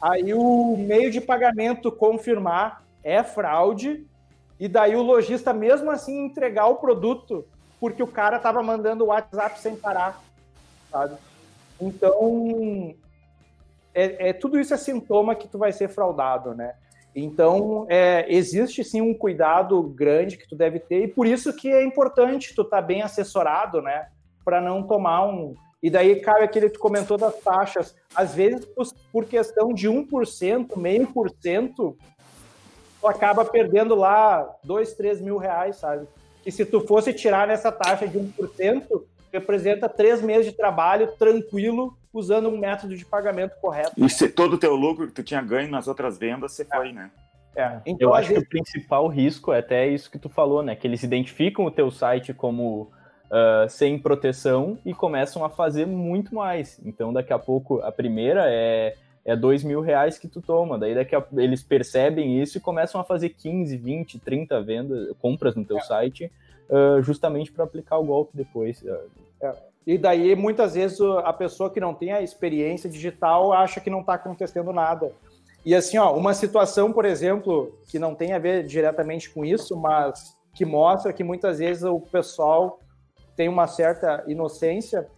[0.02, 4.04] Aí o meio de pagamento confirmar é fraude,
[4.58, 7.44] e daí o lojista mesmo assim entregar o produto
[7.78, 10.22] porque o cara estava mandando o WhatsApp sem parar,
[10.90, 11.16] sabe?
[11.80, 12.94] Então,
[13.92, 16.74] é, é, tudo isso é sintoma que tu vai ser fraudado, né?
[17.14, 21.68] Então, é, existe sim um cuidado grande que tu deve ter, e por isso que
[21.68, 24.08] é importante tu estar tá bem assessorado, né?
[24.44, 27.96] Para não tomar um, e daí cabe aquele que tu comentou das taxas.
[28.14, 28.66] Às vezes,
[29.10, 31.96] por questão de 1%, meio por cento,
[33.00, 36.06] tu acaba perdendo lá 2, 3 mil reais, sabe?
[36.44, 39.02] Que se tu fosse tirar nessa taxa de 1%,
[39.32, 43.92] representa três meses de trabalho tranquilo, usando um método de pagamento correto.
[43.96, 46.76] E se todo o teu lucro que tu tinha ganho nas outras vendas, você é.
[46.76, 47.10] foi, né?
[47.56, 47.80] É.
[47.84, 48.42] Então, Eu acho vezes...
[48.42, 50.76] que o principal risco é até isso que tu falou, né?
[50.76, 52.90] Que eles identificam o teu site como
[53.32, 56.78] uh, sem proteção e começam a fazer muito mais.
[56.84, 60.78] Então, daqui a pouco, a primeira é, é dois mil reais que tu toma.
[60.78, 65.56] Daí daqui a, eles percebem isso e começam a fazer 15, 20, 30 vendas, compras
[65.56, 65.82] no teu é.
[65.82, 66.30] site,
[66.68, 68.84] uh, justamente para aplicar o golpe depois.
[69.40, 69.54] É.
[69.84, 74.00] E daí, muitas vezes, a pessoa que não tem a experiência digital acha que não
[74.00, 75.10] está acontecendo nada.
[75.64, 79.76] E assim, ó, uma situação, por exemplo, que não tem a ver diretamente com isso,
[79.76, 82.78] mas que mostra que muitas vezes o pessoal
[83.36, 85.08] tem uma certa inocência,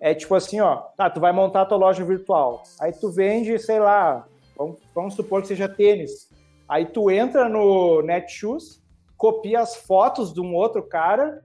[0.00, 3.78] é tipo assim, ó, tá, tu vai montar tua loja virtual, aí tu vende, sei
[3.78, 6.28] lá, vamos, vamos supor que seja tênis,
[6.68, 8.82] aí tu entra no Netshoes,
[9.16, 11.44] copia as fotos de um outro cara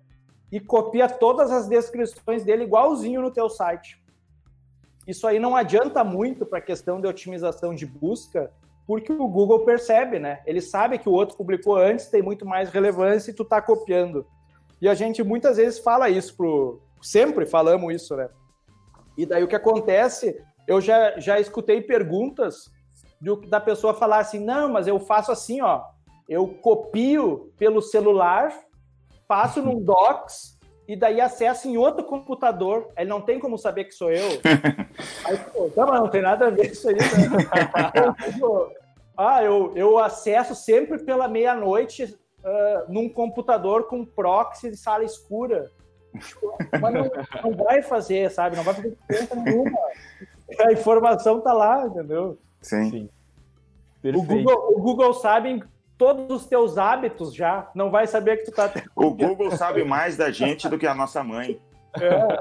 [0.52, 4.02] e copia todas as descrições dele igualzinho no teu site.
[5.06, 8.52] Isso aí não adianta muito para a questão de otimização de busca,
[8.86, 10.42] porque o Google percebe, né?
[10.46, 14.26] Ele sabe que o outro publicou antes, tem muito mais relevância e tu está copiando.
[14.82, 16.82] E a gente muitas vezes fala isso pro.
[17.02, 18.30] Sempre falamos isso, né?
[19.18, 22.72] E daí o que acontece, eu já, já escutei perguntas
[23.20, 25.84] do, da pessoa falar assim: não, mas eu faço assim, ó.
[26.30, 28.54] Eu copio pelo celular,
[29.28, 30.58] passo num Docs
[30.88, 32.90] e daí acessa em outro computador.
[32.98, 34.28] Ele não tem como saber que sou eu.
[35.26, 37.04] Aí, pô, tá, mas não tem nada a ver isso aí, né?
[39.18, 42.18] ah, eu, eu acesso sempre pela meia-noite
[42.48, 45.70] uh, num computador com proxy de sala escura.
[46.20, 47.12] Tipo, mas não,
[47.43, 48.56] não, vai fazer, sabe?
[48.56, 49.78] Não vai fazer diferença nenhuma.
[50.62, 52.39] A informação tá lá, entendeu?
[52.62, 52.89] Sim.
[52.89, 53.10] Sim.
[54.16, 55.62] O Google, o Google sabe
[55.98, 58.72] todos os teus hábitos já, não vai saber que tu tá.
[58.95, 61.60] O Google sabe mais da gente do que a nossa mãe.
[62.00, 62.38] É,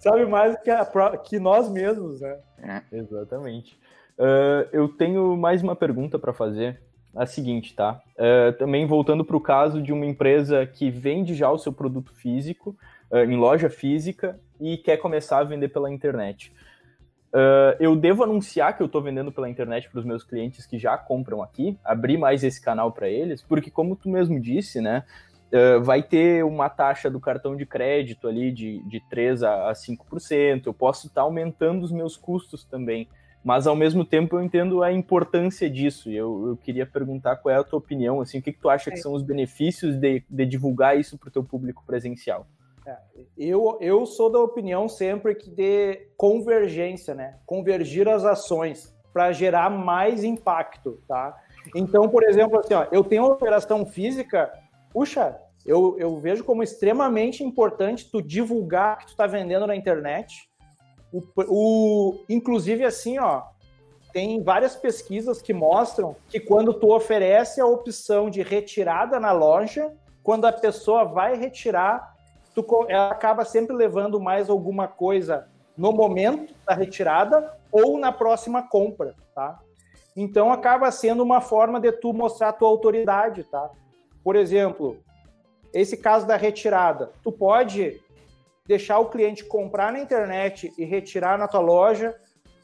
[0.00, 0.84] sabe mais que, a,
[1.18, 2.38] que nós mesmos, né?
[2.60, 2.96] É.
[2.96, 3.78] Exatamente.
[4.18, 6.80] Uh, eu tenho mais uma pergunta para fazer.
[7.16, 8.00] A seguinte, tá?
[8.16, 12.12] Uh, também voltando para o caso de uma empresa que vende já o seu produto
[12.14, 12.76] físico,
[13.10, 16.52] uh, em loja física, e quer começar a vender pela internet.
[17.34, 20.78] Uh, eu devo anunciar que eu estou vendendo pela internet para os meus clientes que
[20.78, 25.02] já compram aqui, abrir mais esse canal para eles, porque como tu mesmo disse, né,
[25.52, 29.72] uh, vai ter uma taxa do cartão de crédito ali de, de 3 a, a
[29.72, 33.08] 5%, eu posso estar tá aumentando os meus custos também,
[33.44, 37.54] mas ao mesmo tempo eu entendo a importância disso, e eu, eu queria perguntar qual
[37.54, 39.00] é a tua opinião, assim, o que, que tu acha que é.
[39.02, 42.46] são os benefícios de, de divulgar isso para o teu público presencial?
[42.86, 42.96] É,
[43.36, 47.38] eu, eu sou da opinião sempre que de convergência, né?
[47.46, 51.36] Convergir as ações para gerar mais impacto, tá?
[51.74, 54.52] Então, por exemplo, assim, ó, eu tenho uma operação física,
[54.92, 60.50] puxa, eu, eu vejo como extremamente importante tu divulgar que tu está vendendo na internet.
[61.14, 63.42] O, o, inclusive, assim, ó,
[64.12, 69.92] tem várias pesquisas que mostram que quando tu oferece a opção de retirada na loja,
[70.24, 72.16] quando a pessoa vai retirar,
[72.52, 75.46] tu, ela acaba sempre levando mais alguma coisa
[75.76, 79.60] no momento da retirada ou na próxima compra, tá?
[80.16, 83.70] Então acaba sendo uma forma de tu mostrar a tua autoridade, tá?
[84.22, 84.98] Por exemplo,
[85.72, 88.00] esse caso da retirada, tu pode
[88.66, 92.14] deixar o cliente comprar na internet e retirar na tua loja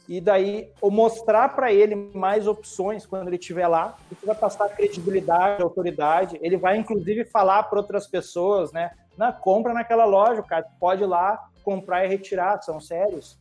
[0.09, 4.69] e daí ou mostrar para ele mais opções quando ele estiver lá, e vai passar
[4.71, 8.91] credibilidade, autoridade, ele vai inclusive falar para outras pessoas, né?
[9.17, 13.39] na compra naquela loja, o cara pode ir lá comprar e retirar, são sérios.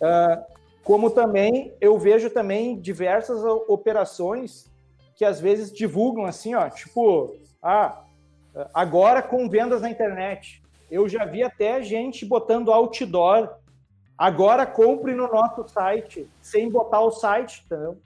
[0.00, 0.44] Uh,
[0.84, 4.70] como também eu vejo também diversas operações
[5.16, 8.04] que às vezes divulgam assim, ó, tipo, ah,
[8.72, 10.62] agora com vendas na internet.
[10.90, 13.50] Eu já vi até gente botando outdoor.
[14.16, 18.00] Agora compre no nosso site, sem botar o site, entendeu?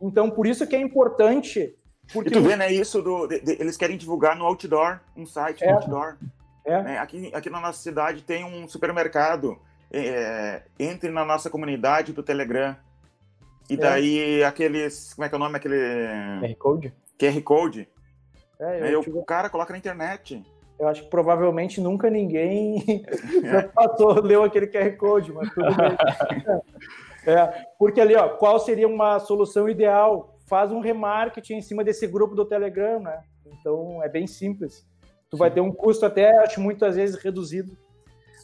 [0.00, 1.76] Então, por isso que é importante
[2.12, 2.28] porque...
[2.28, 5.64] E tu vê, né, isso do, de, de, eles querem divulgar no outdoor, um site
[5.64, 5.72] é.
[5.72, 6.16] outdoor.
[6.64, 6.82] É.
[6.82, 6.98] Né?
[6.98, 9.58] Aqui, aqui na nossa cidade tem um supermercado,
[9.92, 12.76] é, entre na nossa comunidade do Telegram.
[13.68, 13.76] E é.
[13.76, 15.76] daí aqueles, como é que é o nome, aquele...
[16.40, 16.94] QR Code?
[17.18, 17.88] QR Code.
[18.60, 19.18] É, eu, tive...
[19.18, 20.42] O cara coloca na internet.
[20.78, 23.04] Eu acho que provavelmente nunca ninguém
[23.74, 25.96] passou, leu aquele QR Code, mas tudo bem.
[27.34, 30.34] é, porque ali, ó, qual seria uma solução ideal?
[30.46, 33.22] faz um remarketing em cima desse grupo do Telegram, né?
[33.46, 34.86] Então é bem simples.
[35.30, 37.76] Tu vai ter um custo até, acho, muitas vezes reduzido.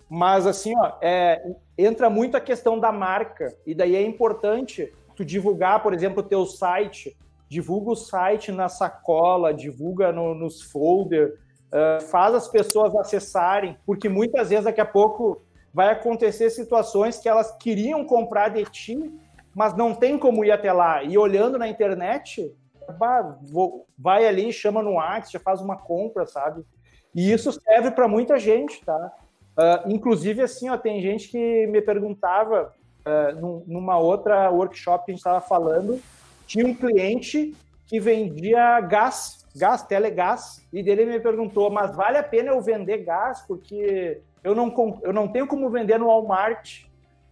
[0.08, 1.40] Mas assim, ó, é,
[1.78, 3.56] entra muito a questão da marca.
[3.64, 7.16] E daí é importante tu divulgar, por exemplo, o teu site.
[7.48, 11.38] Divulga o site na sacola, divulga no, nos folder,
[11.72, 15.42] uh, faz as pessoas acessarem, porque muitas vezes daqui a pouco
[15.72, 19.12] vai acontecer situações que elas queriam comprar de ti,
[19.54, 21.02] mas não tem como ir até lá.
[21.02, 22.52] E olhando na internet,
[23.98, 26.64] vai ali, chama no WhatsApp, já faz uma compra, sabe?
[27.14, 29.12] E isso serve para muita gente, tá?
[29.58, 35.14] Uh, inclusive, assim, ó, tem gente que me perguntava uh, numa outra workshop que a
[35.14, 36.00] gente estava falando,
[36.46, 37.54] tinha um cliente
[37.86, 42.98] que vendia gás, gás, telegás, e dele me perguntou, mas vale a pena eu vender
[43.04, 43.42] gás?
[43.46, 46.84] Porque eu não, eu não tenho como vender no Walmart.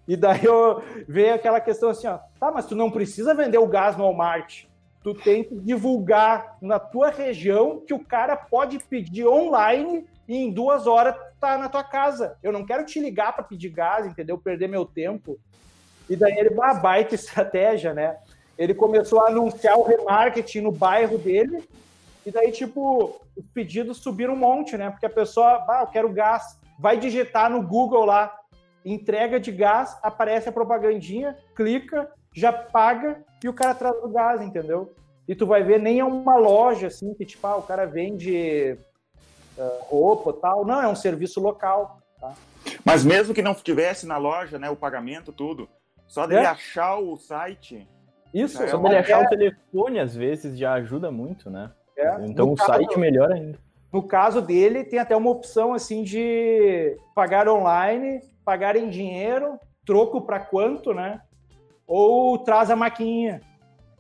[0.07, 3.67] E daí eu veio aquela questão assim, ó, tá, mas tu não precisa vender o
[3.67, 4.69] gás no Walmart
[5.03, 10.51] tu tem que divulgar na tua região que o cara pode pedir online e em
[10.51, 12.37] duas horas tá na tua casa.
[12.43, 14.37] Eu não quero te ligar para pedir gás, entendeu?
[14.37, 15.39] Perder meu tempo.
[16.11, 18.17] E daí ele, uma baita estratégia, né?
[18.59, 21.63] Ele começou a anunciar o remarketing no bairro dele,
[22.29, 24.91] e daí, tipo, os pedidos subiram um monte, né?
[24.91, 28.39] Porque a pessoa, ah, eu quero gás, vai digitar no Google lá,
[28.85, 34.43] entrega de gás, aparece a propagandinha, clica, já paga e o cara traz o gás,
[34.43, 34.95] entendeu?
[35.27, 38.77] E tu vai ver, nem é uma loja assim que, tipo, ah, o cara vende
[39.57, 40.67] uh, roupa tal.
[40.67, 41.99] Não, é um serviço local.
[42.21, 42.35] Tá?
[42.85, 45.67] Mas mesmo que não tivesse na loja, né, o pagamento, tudo,
[46.07, 46.47] só dele é.
[46.47, 47.89] achar o site.
[48.35, 51.73] Isso, é só dele achar o telefone, às vezes, já ajuda muito, né?
[51.99, 52.27] É.
[52.27, 53.59] Então no o caso, site melhor ainda.
[53.93, 60.23] No caso dele, tem até uma opção assim de pagar online, pagar em dinheiro, troco
[60.23, 61.21] para quanto, né?
[61.89, 63.41] ou traz a maquininha.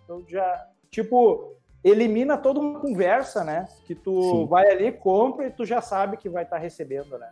[0.04, 3.66] Então já, tipo, elimina toda uma conversa, né?
[3.86, 4.46] Que tu Sim.
[4.46, 7.30] vai ali, compra e tu já sabe que vai estar tá recebendo, né?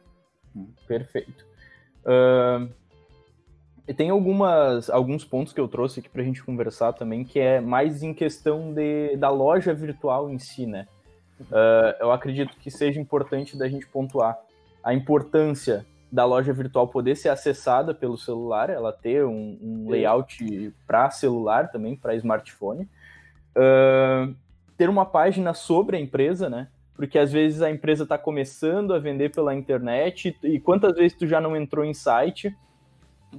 [0.57, 1.47] Hum, perfeito.
[2.01, 2.73] Uh,
[3.95, 7.61] tem algumas, alguns pontos que eu trouxe aqui para a gente conversar também, que é
[7.61, 10.87] mais em questão de, da loja virtual em si, né?
[11.41, 14.39] Uh, eu acredito que seja importante da gente pontuar
[14.83, 20.73] a importância da loja virtual poder ser acessada pelo celular, ela ter um, um layout
[20.87, 22.89] para celular também, para smartphone.
[23.57, 24.35] Uh,
[24.77, 26.69] ter uma página sobre a empresa, né?
[26.95, 31.27] Porque às vezes a empresa está começando a vender pela internet e quantas vezes tu
[31.27, 32.57] já não entrou em site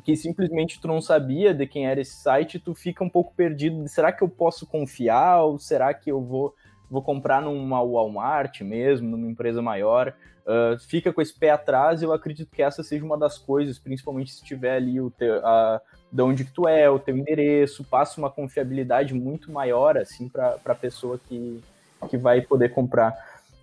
[0.03, 3.87] que simplesmente tu não sabia de quem era esse site, tu fica um pouco perdido.
[3.87, 6.53] Será que eu posso confiar ou será que eu vou
[6.89, 10.13] vou comprar numa Walmart mesmo, numa empresa maior?
[10.47, 12.01] uh, fica com esse pé atrás.
[12.01, 15.81] Eu acredito que essa seja uma das coisas, principalmente se tiver ali o teu, a,
[16.11, 20.57] de onde que tu é, o teu endereço, passa uma confiabilidade muito maior assim para
[20.65, 21.61] a pessoa que,
[22.09, 23.13] que vai poder comprar.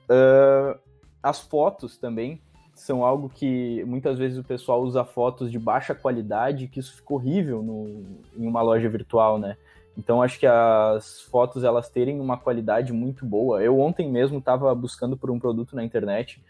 [0.05, 0.79] Uh,
[1.23, 2.41] as fotos também
[2.75, 7.15] são algo que muitas vezes o pessoal usa fotos de baixa qualidade, que isso fica
[7.15, 8.05] horrível no,
[8.37, 9.57] em uma loja virtual, né?
[9.97, 13.63] Então acho que as fotos elas terem uma qualidade muito boa.
[13.63, 16.43] Eu ontem mesmo estava buscando por um produto na internet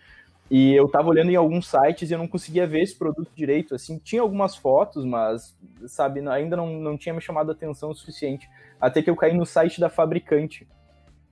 [0.50, 3.74] e eu tava olhando em alguns sites e eu não conseguia ver esse produto direito.
[3.74, 5.56] Assim, tinha algumas fotos, mas,
[5.86, 8.48] sabe, ainda não, não tinha me chamado a atenção o suficiente.
[8.80, 10.66] Até que eu caí no site da fabricante.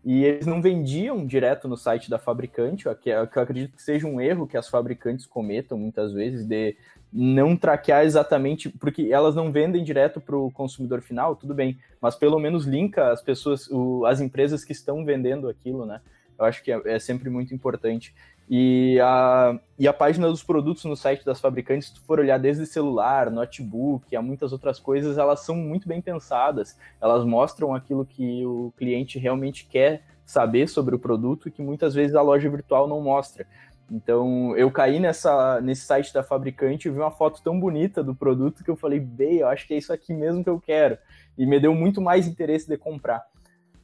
[0.04, 4.20] E eles não vendiam direto no site da fabricante, que eu acredito que seja um
[4.20, 6.76] erro que as fabricantes cometam muitas vezes, de
[7.12, 12.16] não traquear exatamente, porque elas não vendem direto para o consumidor final, tudo bem, mas
[12.16, 16.00] pelo menos linka as pessoas, o, as empresas que estão vendendo aquilo, né?
[16.38, 18.14] Eu acho que é, é sempre muito importante.
[18.54, 22.38] E a, e a página dos produtos no site das fabricantes, se tu for olhar
[22.38, 26.76] desde celular, notebook, há muitas outras coisas, elas são muito bem pensadas.
[27.00, 32.14] Elas mostram aquilo que o cliente realmente quer saber sobre o produto que muitas vezes
[32.14, 33.46] a loja virtual não mostra.
[33.90, 38.14] Então, eu caí nessa, nesse site da fabricante e vi uma foto tão bonita do
[38.14, 40.98] produto que eu falei, bem, eu acho que é isso aqui mesmo que eu quero.
[41.38, 43.24] E me deu muito mais interesse de comprar.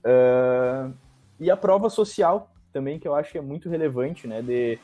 [0.04, 0.92] Uh,
[1.40, 4.40] e a prova social também que eu acho que é muito relevante, né?
[4.40, 4.78] De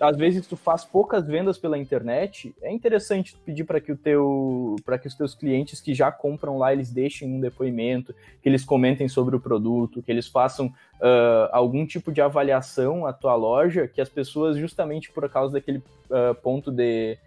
[0.00, 4.76] às vezes tu faz poucas vendas pela internet, é interessante pedir para que o teu
[4.84, 8.64] para que os teus clientes que já compram lá eles deixem um depoimento, que eles
[8.64, 13.88] comentem sobre o produto, que eles façam uh, algum tipo de avaliação à tua loja,
[13.88, 17.18] que as pessoas justamente por causa daquele uh, ponto de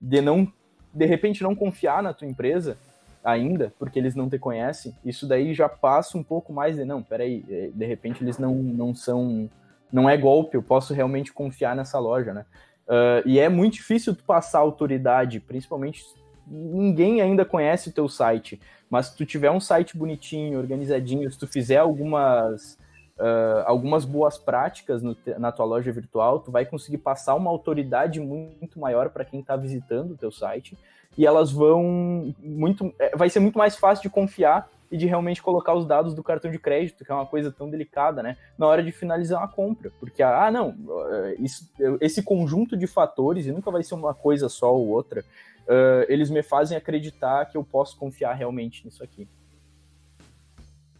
[0.00, 0.50] de não
[0.92, 2.76] de repente não confiar na tua empresa,
[3.22, 7.02] ainda, porque eles não te conhecem, isso daí já passa um pouco mais de, não,
[7.02, 9.50] peraí, é, de repente eles não, não são,
[9.92, 12.44] não é golpe, eu posso realmente confiar nessa loja, né?
[12.86, 16.02] Uh, e é muito difícil tu passar autoridade, principalmente
[16.46, 18.58] ninguém ainda conhece o teu site,
[18.88, 22.78] mas se tu tiver um site bonitinho, organizadinho, se tu fizer algumas
[23.18, 28.20] uh, algumas boas práticas no, na tua loja virtual, tu vai conseguir passar uma autoridade
[28.20, 30.78] muito maior para quem está visitando o teu site
[31.16, 32.94] e elas vão muito.
[32.98, 36.22] É, vai ser muito mais fácil de confiar e de realmente colocar os dados do
[36.22, 38.36] cartão de crédito, que é uma coisa tão delicada, né?
[38.56, 39.92] Na hora de finalizar uma compra.
[40.00, 40.74] Porque, ah, não,
[41.10, 41.70] é, isso,
[42.00, 46.30] esse conjunto de fatores, e nunca vai ser uma coisa só ou outra, uh, eles
[46.30, 49.28] me fazem acreditar que eu posso confiar realmente nisso aqui.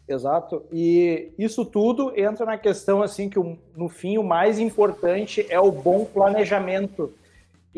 [0.07, 0.65] Exato.
[0.73, 3.39] E isso tudo entra na questão assim que
[3.77, 7.13] no fim o mais importante é o bom planejamento.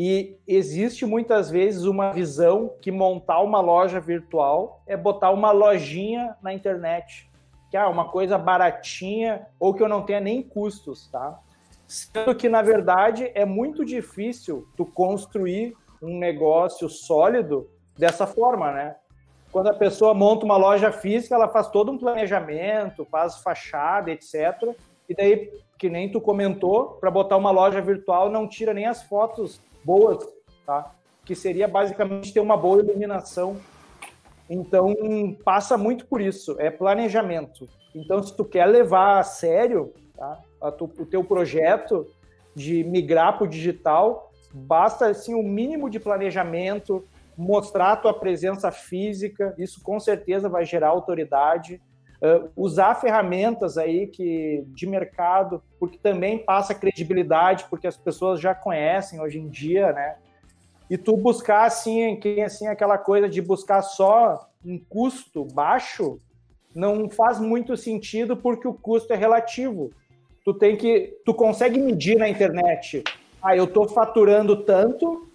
[0.02, 6.34] E existe muitas vezes uma visão que montar uma loja virtual é botar uma lojinha
[6.40, 7.30] na internet,
[7.70, 11.38] que é uma coisa baratinha ou que eu não tenha nem custos, tá?
[11.86, 18.96] Sendo que na verdade é muito difícil tu construir um negócio sólido dessa forma, né?
[19.52, 24.74] Quando a pessoa monta uma loja física, ela faz todo um planejamento, faz fachada, etc.
[25.06, 29.02] E daí, que nem tu comentou, para botar uma loja virtual não tira nem as
[29.02, 30.26] fotos boas,
[30.66, 30.94] tá?
[31.24, 33.56] Que seria basicamente ter uma boa iluminação.
[34.48, 34.94] Então,
[35.44, 37.68] passa muito por isso, é planejamento.
[37.94, 40.38] Então, se tu quer levar a sério tá?
[40.60, 42.06] a tu, o teu projeto
[42.54, 47.06] de migrar para o digital, basta assim o um mínimo de planejamento,
[47.36, 51.80] mostrar a tua presença física, isso com certeza vai gerar autoridade.
[52.20, 58.54] Uh, usar ferramentas aí que de mercado, porque também passa credibilidade, porque as pessoas já
[58.54, 60.16] conhecem hoje em dia, né?
[60.90, 66.20] E tu buscar assim, quem assim aquela coisa de buscar só um custo baixo,
[66.74, 69.90] não faz muito sentido porque o custo é relativo.
[70.44, 73.04] Tu tem que, tu consegue medir na internet.
[73.42, 75.28] Ah, eu estou faturando tanto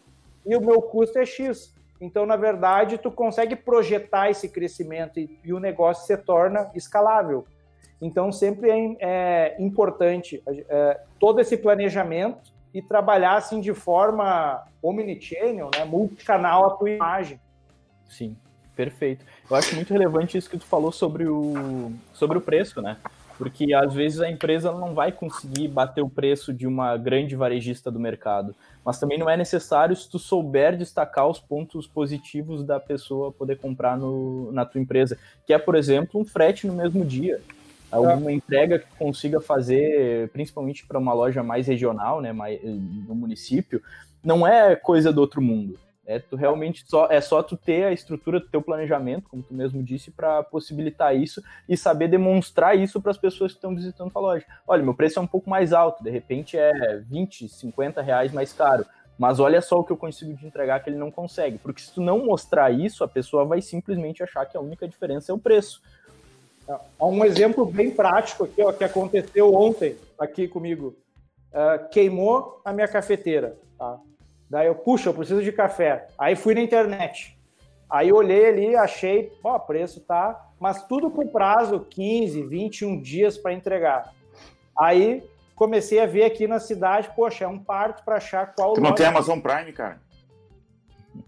[0.46, 1.74] e o meu custo é X.
[2.00, 7.46] Então, na verdade, tu consegue projetar esse crescimento e, e o negócio se torna escalável.
[8.02, 15.72] Então, sempre é, é importante é, todo esse planejamento e trabalhar assim de forma omnichannel,
[15.74, 17.39] né, multicanal a tua imagem.
[18.10, 18.36] Sim,
[18.76, 19.26] perfeito.
[19.50, 22.98] Eu acho muito relevante isso que tu falou sobre o, sobre o preço, né?
[23.38, 27.92] Porque às vezes a empresa não vai conseguir bater o preço de uma grande varejista
[27.92, 28.56] do mercado
[28.86, 33.58] mas também não é necessário se tu souber destacar os pontos positivos da pessoa poder
[33.58, 35.18] comprar no, na tua empresa,
[35.48, 37.42] que é, por exemplo, um frete no mesmo dia.
[37.92, 43.16] Alguma entrega que tu consiga fazer, principalmente para uma loja mais regional, né, mais, no
[43.16, 43.82] município,
[44.24, 45.80] não é coisa do outro mundo.
[46.06, 49.53] É tu realmente só é só tu ter a estrutura do teu planejamento, como tu
[49.53, 54.12] mesmo disse, para possibilitar isso e saber demonstrar isso para as pessoas que estão visitando
[54.14, 54.45] a loja.
[54.68, 58.53] Olha, meu preço é um pouco mais alto, de repente é 20, 50 reais mais
[58.53, 58.86] caro.
[59.18, 61.58] Mas olha só o que eu consigo te entregar que ele não consegue.
[61.58, 65.32] Porque se tu não mostrar isso, a pessoa vai simplesmente achar que a única diferença
[65.32, 65.82] é o preço.
[66.68, 70.95] Há um exemplo bem prático aqui, ó, que aconteceu ontem aqui comigo.
[71.51, 73.58] Uh, queimou a minha cafeteira.
[73.78, 73.99] Tá?
[74.50, 76.08] Daí eu, puxa, eu preciso de café.
[76.18, 77.38] Aí fui na internet.
[77.89, 83.54] Aí olhei ali, achei, ó, preço tá, mas tudo com prazo 15, 21 dias para
[83.54, 84.12] entregar.
[84.78, 85.24] Aí
[85.56, 88.74] comecei a ver aqui na cidade, poxa, é um parto para achar qual.
[88.74, 90.02] Tu não tem Amazon Prime, cara?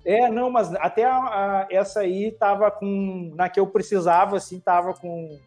[0.03, 3.31] É, não, mas até a, a, essa aí tava com.
[3.35, 5.39] Na que eu precisava, assim, tava com.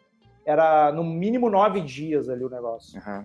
[0.47, 3.01] Era no mínimo nove dias ali o negócio.
[3.01, 3.25] Uhum.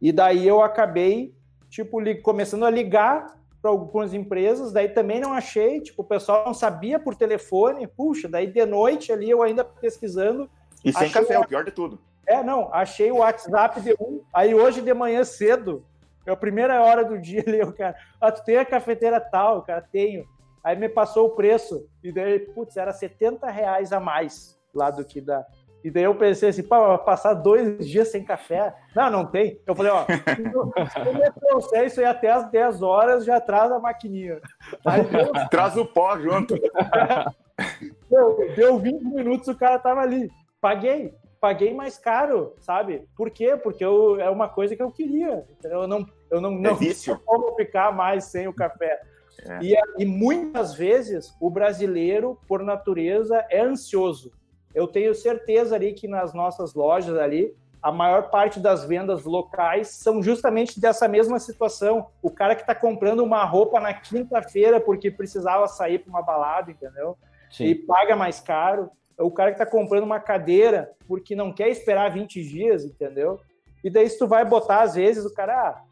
[0.00, 1.34] E daí eu acabei,
[1.68, 6.44] tipo, li, começando a ligar para algumas empresas, daí também não achei, tipo, o pessoal
[6.46, 10.48] não sabia por telefone, puxa, daí de noite ali eu ainda pesquisando.
[10.84, 12.00] E sem café, o pior de tudo.
[12.26, 15.84] É, não, achei o WhatsApp de um, aí hoje de manhã cedo,
[16.24, 19.62] é a primeira hora do dia ali, o cara, ah, tu tem a cafeteira tal,
[19.62, 20.24] cara, tenho.
[20.62, 25.04] Aí me passou o preço, e daí, putz, era 70 reais a mais lá do
[25.04, 25.44] que da,
[25.82, 28.74] e daí eu pensei assim, pá, passar dois dias sem café?
[28.94, 29.60] Não, não tem.
[29.66, 33.78] Eu falei, ó, se eu trouxer isso aí até as 10 horas, já traz a
[33.78, 34.40] maquininha.
[34.84, 35.00] Aí.
[35.50, 36.54] Traz o pó junto.
[38.10, 40.30] deu, deu 20 minutos, o cara tava ali.
[40.60, 41.14] Paguei.
[41.40, 43.08] Paguei mais caro, sabe?
[43.16, 43.56] Por quê?
[43.56, 45.46] Porque eu, é uma coisa que eu queria.
[45.58, 45.82] Entendeu?
[45.82, 49.00] Eu não, eu não, não é como ficar mais sem o café.
[49.48, 49.58] É.
[49.62, 54.30] E, e muitas vezes o brasileiro, por natureza, é ansioso
[54.74, 59.88] eu tenho certeza ali que nas nossas lojas ali, a maior parte das vendas locais
[59.88, 62.06] são justamente dessa mesma situação.
[62.22, 66.70] O cara que está comprando uma roupa na quinta-feira porque precisava sair para uma balada,
[66.70, 67.16] entendeu?
[67.50, 67.64] Sim.
[67.64, 68.90] E paga mais caro.
[69.18, 73.40] O cara que está comprando uma cadeira porque não quer esperar 20 dias, entendeu?
[73.82, 75.70] E daí, se tu vai botar, às vezes, o cara.
[75.70, 75.82] Ah,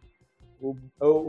[0.60, 0.76] o,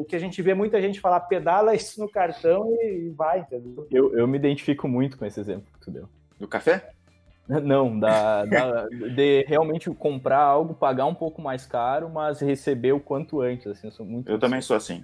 [0.01, 3.41] o, que a gente vê muita gente falar, pedala isso no cartão e, e vai,
[3.41, 3.87] entendeu?
[3.91, 6.09] Eu, eu me identifico muito com esse exemplo que tu deu.
[6.39, 6.89] Do café?
[7.63, 12.99] Não, da, da, de realmente comprar algo, pagar um pouco mais caro, mas receber o
[12.99, 13.65] quanto antes.
[13.65, 14.29] Assim, eu sou muito.
[14.29, 14.41] Eu assim.
[14.41, 15.03] também sou assim.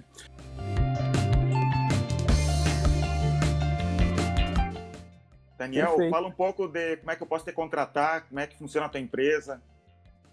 [5.58, 6.10] Daniel, Perfeito.
[6.10, 8.86] fala um pouco de como é que eu posso te contratar, como é que funciona
[8.86, 9.60] a tua empresa.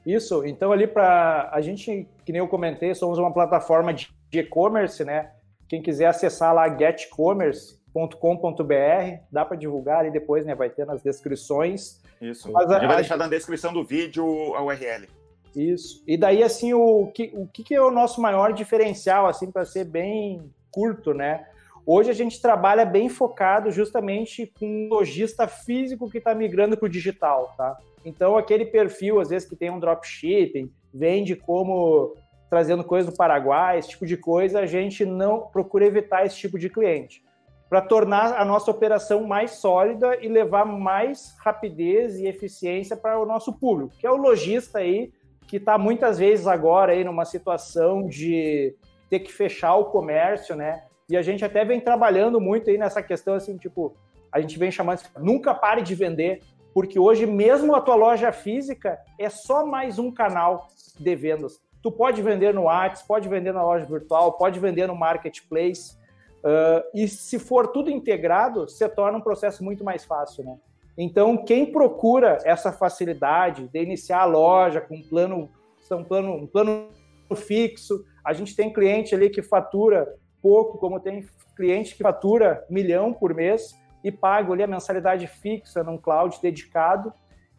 [0.05, 5.03] Isso, então ali para a gente, que nem eu comentei, somos uma plataforma de e-commerce,
[5.03, 5.31] né?
[5.67, 12.02] Quem quiser acessar lá getcommerce.com.br, dá para divulgar e depois, né, vai ter nas descrições.
[12.23, 12.51] Isso.
[12.51, 12.99] Mas a, gente vai a...
[12.99, 14.25] deixar na descrição do vídeo
[14.55, 15.07] a URL.
[15.55, 16.03] Isso.
[16.07, 19.85] E daí, assim, o que, o que é o nosso maior diferencial, assim, para ser
[19.85, 21.45] bem curto, né?
[21.85, 26.85] Hoje a gente trabalha bem focado justamente com um lojista físico que está migrando para
[26.85, 27.77] o digital, tá?
[28.05, 32.15] Então, aquele perfil, às vezes, que tem um dropshipping, vende como
[32.49, 36.57] trazendo coisa do Paraguai, esse tipo de coisa, a gente não procura evitar esse tipo
[36.57, 37.23] de cliente.
[37.69, 43.25] Para tornar a nossa operação mais sólida e levar mais rapidez e eficiência para o
[43.25, 45.11] nosso público, que é o lojista aí,
[45.47, 48.75] que está muitas vezes agora aí numa situação de
[49.09, 50.83] ter que fechar o comércio, né?
[51.09, 53.95] E a gente até vem trabalhando muito aí nessa questão, assim, tipo,
[54.31, 56.41] a gente vem chamando nunca pare de vender,
[56.73, 60.67] porque hoje mesmo a tua loja física é só mais um canal
[60.99, 61.61] de vendas.
[61.83, 65.95] Tu pode vender no WhatsApp, pode vender na loja virtual, pode vender no marketplace,
[66.43, 70.57] uh, e se for tudo integrado, se torna um processo muito mais fácil, né?
[70.97, 75.49] Então, quem procura essa facilidade de iniciar a loja com um plano,
[75.91, 76.87] um plano, um plano
[77.35, 81.25] fixo, a gente tem cliente ali que fatura pouco, como tem
[81.55, 87.11] cliente que fatura milhão por mês, e pago ali a mensalidade fixa num cloud dedicado.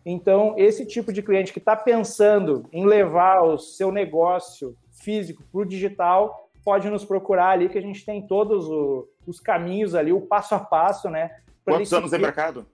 [0.05, 5.63] Então, esse tipo de cliente que está pensando em levar o seu negócio físico para
[5.63, 10.13] o digital, pode nos procurar ali, que a gente tem todos o, os caminhos ali,
[10.13, 11.31] o passo a passo, né?
[11.65, 12.67] Quantos anos de mercado?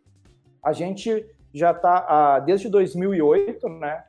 [0.64, 4.04] A gente já está desde 2008, né?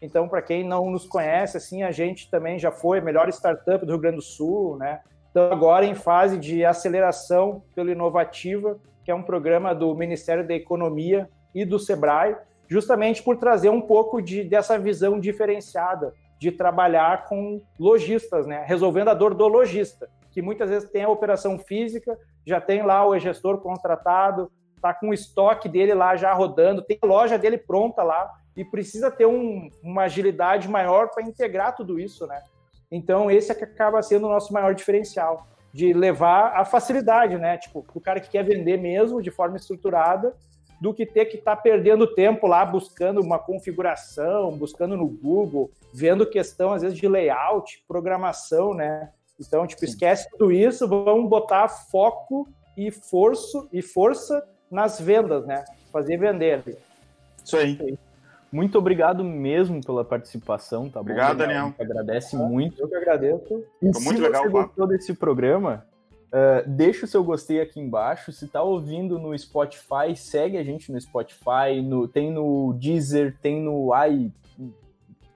[0.00, 3.86] Então, para quem não nos conhece, assim, a gente também já foi a melhor startup
[3.86, 5.00] do Rio Grande do Sul, né?
[5.30, 10.54] Então, agora em fase de aceleração pelo Inovativa, que é um programa do Ministério da
[10.54, 12.36] Economia e do Sebrae,
[12.66, 16.12] justamente por trazer um pouco de, dessa visão diferenciada
[16.42, 18.64] de trabalhar com lojistas, né?
[18.66, 23.06] resolvendo a dor do lojista, que muitas vezes tem a operação física, já tem lá
[23.06, 27.56] o gestor contratado, está com o estoque dele lá já rodando, tem a loja dele
[27.56, 32.42] pronta lá e precisa ter um, uma agilidade maior para integrar tudo isso, né?
[32.90, 37.56] Então esse é que acaba sendo o nosso maior diferencial de levar a facilidade, né?
[37.56, 40.34] Tipo, o cara que quer vender mesmo de forma estruturada,
[40.82, 45.70] do que ter que estar tá perdendo tempo lá buscando uma configuração, buscando no Google,
[45.94, 49.12] vendo questão às vezes de layout, programação, né?
[49.38, 49.86] Então, tipo, Sim.
[49.86, 55.64] esquece tudo isso, vamos botar foco e força e força nas vendas, né?
[55.92, 56.76] Fazer vender.
[57.44, 57.96] Isso aí.
[58.50, 61.44] Muito obrigado mesmo pela participação, tá obrigado, bom?
[61.44, 61.74] Obrigado, Daniel.
[61.78, 62.82] Agradece ah, muito.
[62.82, 63.64] Eu que agradeço.
[63.80, 65.86] E Foi se muito legal, você gostou desse programa,
[66.32, 68.32] uh, deixa o seu gostei aqui embaixo.
[68.32, 73.60] Se tá ouvindo no Spotify, segue a gente no Spotify, no, tem no Deezer, tem
[73.60, 73.90] no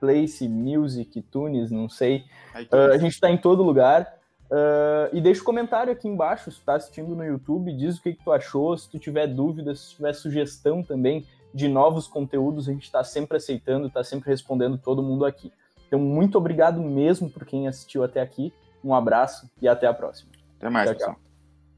[0.01, 2.25] iPlace, Music, Tunes, não sei.
[2.73, 4.17] Uh, a gente tá em todo lugar.
[4.51, 8.03] Uh, e deixa o um comentário aqui embaixo, se tá assistindo no YouTube, diz o
[8.03, 12.69] que, que tu achou, se tu tiver dúvida, se tiver sugestão também de novos conteúdos,
[12.69, 15.53] a gente está sempre aceitando, está sempre respondendo todo mundo aqui.
[15.87, 18.53] Então, muito obrigado mesmo por quem assistiu até aqui.
[18.85, 20.36] Um abraço e até a próxima.
[20.59, 21.17] Até mais, tchau, pessoal.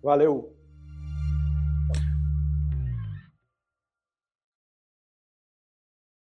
[0.02, 0.57] Valeu!